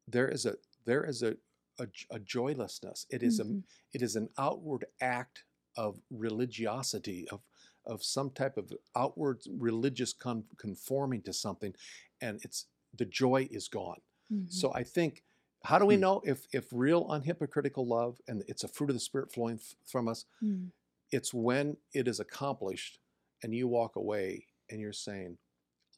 there 0.07 0.27
is 0.29 0.45
a 0.45 0.55
there 0.85 1.03
is 1.05 1.23
a 1.23 1.35
a, 1.79 1.87
j- 1.87 2.05
a 2.11 2.19
joylessness 2.19 3.05
it 3.09 3.23
is 3.23 3.39
Mhm. 3.39 3.59
a 3.63 3.63
it 3.93 4.01
is 4.01 4.15
an 4.15 4.29
outward 4.37 4.85
act 5.01 5.43
of 5.75 5.99
religiosity 6.11 7.27
of 7.29 7.41
of 7.85 8.03
some 8.03 8.29
type 8.31 8.57
of 8.57 8.71
outward 8.95 9.41
religious 9.57 10.13
con- 10.13 10.45
conforming 10.57 11.21
to 11.23 11.33
something 11.33 11.73
and 12.21 12.39
it's 12.43 12.67
the 12.97 13.05
joy 13.05 13.47
is 13.51 13.67
gone 13.67 14.01
Mhm. 14.31 14.51
so 14.51 14.71
i 14.73 14.83
think 14.83 15.23
how 15.63 15.79
do 15.79 15.85
we 15.85 15.95
Hmm. 15.95 16.01
know 16.01 16.21
if 16.25 16.47
if 16.53 16.67
real 16.71 17.07
unhypocritical 17.07 17.85
love 17.87 18.21
and 18.27 18.43
it's 18.47 18.63
a 18.63 18.67
fruit 18.67 18.89
of 18.89 18.95
the 18.95 18.99
spirit 18.99 19.31
flowing 19.33 19.55
f- 19.57 19.75
from 19.85 20.07
us 20.07 20.25
Mm. 20.41 20.71
it's 21.11 21.33
when 21.33 21.77
it 21.93 22.07
is 22.07 22.19
accomplished 22.19 22.99
and 23.41 23.53
you 23.55 23.67
walk 23.67 23.95
away 23.95 24.47
and 24.69 24.79
you're 24.79 24.93
saying, 24.93 25.37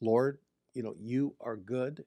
Lord, 0.00 0.40
you 0.74 0.82
know, 0.82 0.94
you 0.98 1.36
are 1.40 1.56
good. 1.56 2.04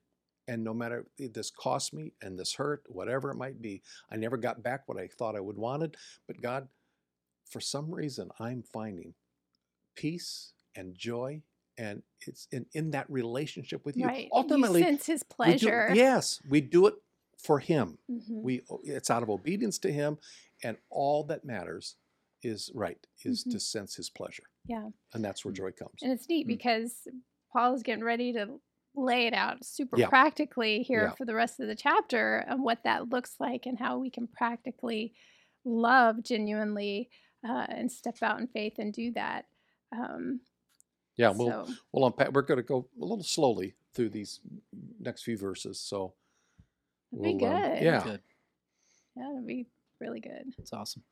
And 0.50 0.64
no 0.64 0.74
matter 0.74 1.06
if 1.20 1.32
this 1.34 1.52
cost 1.52 1.94
me 1.94 2.12
and 2.24 2.38
this 2.38 2.56
hurt, 2.56 2.82
whatever 2.90 3.30
it 3.30 3.36
might 3.36 3.62
be, 3.62 3.84
I 4.12 4.16
never 4.16 4.36
got 4.36 4.64
back 4.64 4.82
what 4.88 4.98
I 4.98 5.08
thought 5.08 5.36
I 5.36 5.40
would 5.40 5.58
wanted. 5.58 5.96
But 6.28 6.42
God, 6.42 6.68
for 7.52 7.62
some 7.62 7.94
reason, 7.94 8.30
I'm 8.40 8.64
finding 8.64 9.14
peace 9.96 10.54
and 10.76 10.96
joy. 10.98 11.44
And 11.78 12.02
it's 12.28 12.48
in, 12.52 12.66
in 12.74 12.92
that 12.92 13.10
relationship 13.10 13.86
with 13.86 13.96
you. 13.96 14.06
right. 14.08 14.28
Ultimately, 14.34 14.82
you 14.82 14.88
sense 14.88 15.06
his 15.06 15.22
we 15.22 15.28
do- 15.30 15.36
pleasure. 15.36 15.90
yes, 15.94 16.42
we 16.50 16.62
do 16.62 16.88
it 16.88 16.96
for 17.38 17.60
Him. 17.60 18.00
Mhm. 18.12 18.42
We 18.44 18.62
it's 18.84 19.10
out 19.10 19.24
of 19.24 19.30
obedience 19.30 19.78
to 19.80 19.92
Him, 19.94 20.18
and 20.62 20.76
all 20.90 21.24
that 21.26 21.46
matters 21.46 21.96
is 22.44 22.70
right 22.76 23.06
is 23.24 23.46
Mhm. 23.46 23.52
to 23.52 23.60
sense 23.62 23.96
His 23.96 24.10
pleasure. 24.10 24.44
Yeah. 24.66 24.90
and 25.14 25.24
that's 25.24 25.46
where 25.46 25.54
Mm. 25.54 25.58
joy 25.58 25.72
comes. 25.72 26.02
And 26.04 26.12
it's 26.12 26.28
neat 26.28 26.46
Mm. 26.46 26.50
because 26.50 27.08
Paul's 27.54 27.82
getting 27.82 28.04
ready 28.04 28.34
to 28.34 28.60
lay 28.96 29.28
it 29.28 29.34
out 29.34 29.64
super 29.64 29.98
Yeah. 29.98 30.10
practically 30.10 30.84
here 30.84 31.04
Yeah. 31.04 31.16
for 31.16 31.26
the 31.26 31.36
rest 31.36 31.60
of 31.60 31.68
the 31.68 31.76
chapter 31.76 32.38
and 32.40 32.64
what 32.64 32.84
that 32.84 33.10
looks 33.10 33.36
like 33.40 33.66
and 33.66 33.78
how 33.80 33.98
we 34.00 34.10
can 34.10 34.28
practically 34.28 35.14
love 35.64 36.24
genuinely 36.24 37.10
uh, 37.48 37.66
and 37.70 37.92
step 37.92 38.22
out 38.22 38.40
in 38.40 38.48
faith 38.48 38.80
and 38.80 38.92
do 38.94 39.12
that. 39.14 39.46
Um, 39.92 40.42
Yeah, 41.16 41.30
we'll 41.32 41.66
so, 41.68 41.74
we'll 41.92 42.06
unpack. 42.08 42.32
We're 42.32 42.42
going 42.42 42.58
to 42.58 42.64
go 42.64 42.88
a 43.00 43.06
little 43.06 43.24
slowly 43.24 43.76
through 43.94 44.10
these 44.10 44.40
next 45.00 45.24
few 45.24 45.38
verses. 45.38 45.80
So 45.80 46.14
That'd 47.12 47.24
be 47.24 47.36
we'll, 47.46 47.54
um, 47.54 47.62
good. 47.62 47.82
yeah, 47.84 48.04
Good. 48.04 48.22
yeah, 49.16 49.32
it'd 49.32 49.48
be 49.48 49.68
really 50.00 50.20
good. 50.20 50.54
That's 50.58 50.74
awesome. 50.74 51.04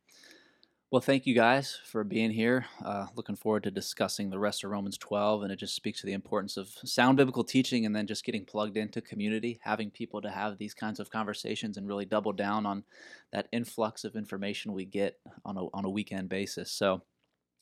Well, 0.89 1.02
thank 1.02 1.26
you 1.26 1.36
guys 1.36 1.78
for 1.84 2.06
being 2.06 2.32
here. 2.32 2.65
Uh, 2.82 3.08
looking 3.13 3.36
forward 3.36 3.63
to 3.63 3.71
discussing 3.71 4.30
the 4.30 4.39
rest 4.39 4.63
of 4.63 4.69
Romans 4.69 4.97
12, 4.97 5.43
and 5.43 5.52
it 5.52 5.60
just 5.60 5.76
speaks 5.76 6.00
to 6.00 6.06
the 6.06 6.13
importance 6.13 6.56
of 6.56 6.69
sound 6.86 7.17
biblical 7.17 7.43
teaching 7.43 7.86
and 7.86 7.93
then 7.93 8.08
just 8.08 8.23
getting 8.23 8.45
plugged 8.45 8.78
into 8.78 9.02
community, 9.02 9.60
having 9.63 9.91
people 9.91 10.21
to 10.21 10.30
have 10.30 10.58
these 10.58 10.73
kinds 10.73 11.02
of 11.02 11.10
conversations 11.10 11.76
and 11.76 11.89
really 11.89 12.06
double 12.06 12.32
down 12.32 12.65
on 12.65 12.86
that 13.34 13.50
influx 13.52 14.06
of 14.06 14.15
information 14.15 14.71
we 14.71 14.86
get 14.86 15.19
on 15.43 15.58
a, 15.58 15.65
on 15.73 15.84
a 15.84 15.89
weekend 15.89 16.30
basis. 16.30 16.71
So, 16.71 17.02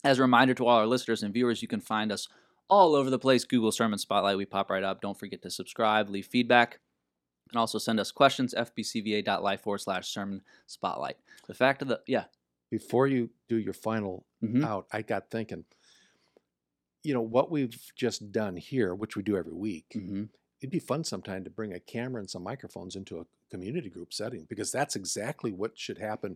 as 0.03 0.19
a 0.19 0.21
reminder 0.21 0.53
to 0.53 0.67
all 0.67 0.77
our 0.77 0.85
listeners 0.85 1.23
and 1.23 1.33
viewers, 1.33 1.63
you 1.63 1.67
can 1.67 1.81
find 1.81 2.11
us 2.11 2.27
all 2.69 2.93
over 2.93 3.09
the 3.09 3.17
place. 3.17 3.43
Google 3.43 3.71
Sermon 3.71 3.97
Spotlight, 3.97 4.37
we 4.37 4.45
pop 4.45 4.69
right 4.69 4.83
up. 4.83 5.01
Don't 5.01 5.17
forget 5.17 5.41
to 5.41 5.49
subscribe, 5.49 6.11
leave 6.11 6.27
feedback, 6.27 6.77
and 7.51 7.59
also 7.59 7.79
send 7.79 7.99
us 7.99 8.11
questions, 8.11 8.53
fbcva.life 8.55 9.61
forward 9.61 9.79
slash 9.79 10.09
sermon 10.09 10.41
spotlight. 10.67 11.17
The 11.47 11.55
fact 11.55 11.81
of 11.81 11.87
the, 11.87 12.01
yeah. 12.05 12.25
Before 12.77 13.07
you 13.07 13.29
do 13.47 13.57
your 13.57 13.73
final 13.73 14.25
mhm. 14.43 14.65
out, 14.65 14.85
I 14.91 15.01
got 15.01 15.29
thinking. 15.29 15.63
You 17.03 17.13
know 17.13 17.21
what 17.21 17.49
we've 17.49 17.79
just 17.95 18.31
done 18.31 18.57
here, 18.57 18.93
which 18.93 19.15
we 19.15 19.23
do 19.23 19.37
every 19.37 19.53
week. 19.53 19.85
Mm-hmm. 19.95 20.23
It'd 20.59 20.71
be 20.71 20.79
fun 20.79 21.03
sometime 21.03 21.43
to 21.45 21.49
bring 21.49 21.71
a 21.73 21.79
camera 21.79 22.19
and 22.19 22.29
some 22.29 22.43
microphones 22.43 22.95
into 22.95 23.19
a 23.19 23.25
community 23.51 23.89
group 23.89 24.11
setting 24.11 24.45
because 24.49 24.71
that's 24.71 24.95
exactly 24.95 25.51
what 25.51 25.77
should 25.77 25.99
happen 25.99 26.35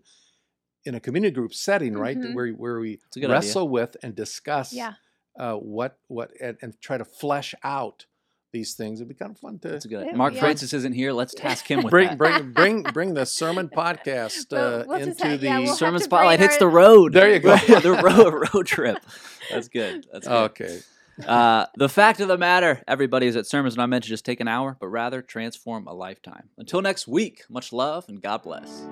in 0.85 0.95
a 0.95 0.99
community 0.99 1.33
group 1.33 1.53
setting, 1.53 1.93
right? 1.97 2.17
Mhm. 2.17 2.33
Where 2.35 2.49
where 2.51 2.79
we 2.79 2.91
It's 3.07 3.17
a 3.17 3.19
good 3.19 3.25
idea. 3.25 3.35
wrestle 3.35 3.67
with 3.67 3.97
and 4.03 4.15
discuss 4.15 4.71
Yeah. 4.71 4.93
uh, 5.37 5.55
what 5.55 5.99
what 6.07 6.31
and, 6.39 6.57
and 6.61 6.79
try 6.79 6.97
to 6.97 7.05
flesh 7.05 7.53
out 7.63 8.05
these 8.51 8.73
things. 8.73 8.99
It'd 8.99 9.07
be 9.09 9.15
kind 9.15 9.31
of 9.31 9.37
fun 9.37 9.59
to 9.59 9.67
That's 9.69 9.85
a 9.85 9.87
good. 9.87 10.05
Yeah, 10.07 10.15
Mark 10.15 10.33
yeah. 10.33 10.39
Francis 10.41 10.73
isn't 10.73 10.93
here. 10.93 11.11
Let's 11.11 11.33
task 11.37 11.69
him 11.69 11.83
with 11.83 11.91
bring 11.91 12.09
that. 12.09 12.17
bring 12.17 12.51
bring 12.51 12.83
bring 12.93 13.13
the 13.13 13.25
sermon 13.25 13.69
podcast 13.69 14.51
Well, 14.51 14.81
uh, 14.81 14.83
we'll 14.87 14.97
just 14.99 15.09
into 15.11 15.27
have- 15.27 15.39
the 15.41 15.45
yeah, 15.47 15.59
we'll 15.59 15.75
Sermon 15.75 16.01
spotlight 16.01 16.39
bring 16.39 16.49
hits 16.49 16.59
the 16.59 16.67
road. 16.67 17.13
There 17.13 17.31
you 17.31 17.39
go. 17.39 17.55
the 17.79 18.01
road 18.03 18.49
road 18.53 18.65
trip. 18.65 18.97
That's 19.49 19.67
good. 19.67 20.05
That's 20.11 20.27
good. 20.27 20.51
okay 20.51 20.79
Uh, 21.27 21.65
the 21.75 21.89
fact 21.89 22.21
of 22.21 22.29
the 22.29 22.37
matter, 22.37 22.81
everybody, 22.87 23.27
is 23.27 23.35
that 23.35 23.45
sermons 23.45 23.75
not 23.75 23.89
meant 23.89 24.05
to 24.05 24.09
just 24.09 24.23
take 24.23 24.39
an 24.39 24.47
hour, 24.47 24.77
but 24.79 24.87
rather 24.87 25.21
transform 25.21 25.85
a 25.85 25.93
lifetime. 25.93 26.47
Until 26.57 26.81
next 26.81 27.07
week, 27.09 27.43
much 27.49 27.73
love 27.73 28.05
and 28.07 28.21
God 28.21 28.41
bless. 28.43 28.85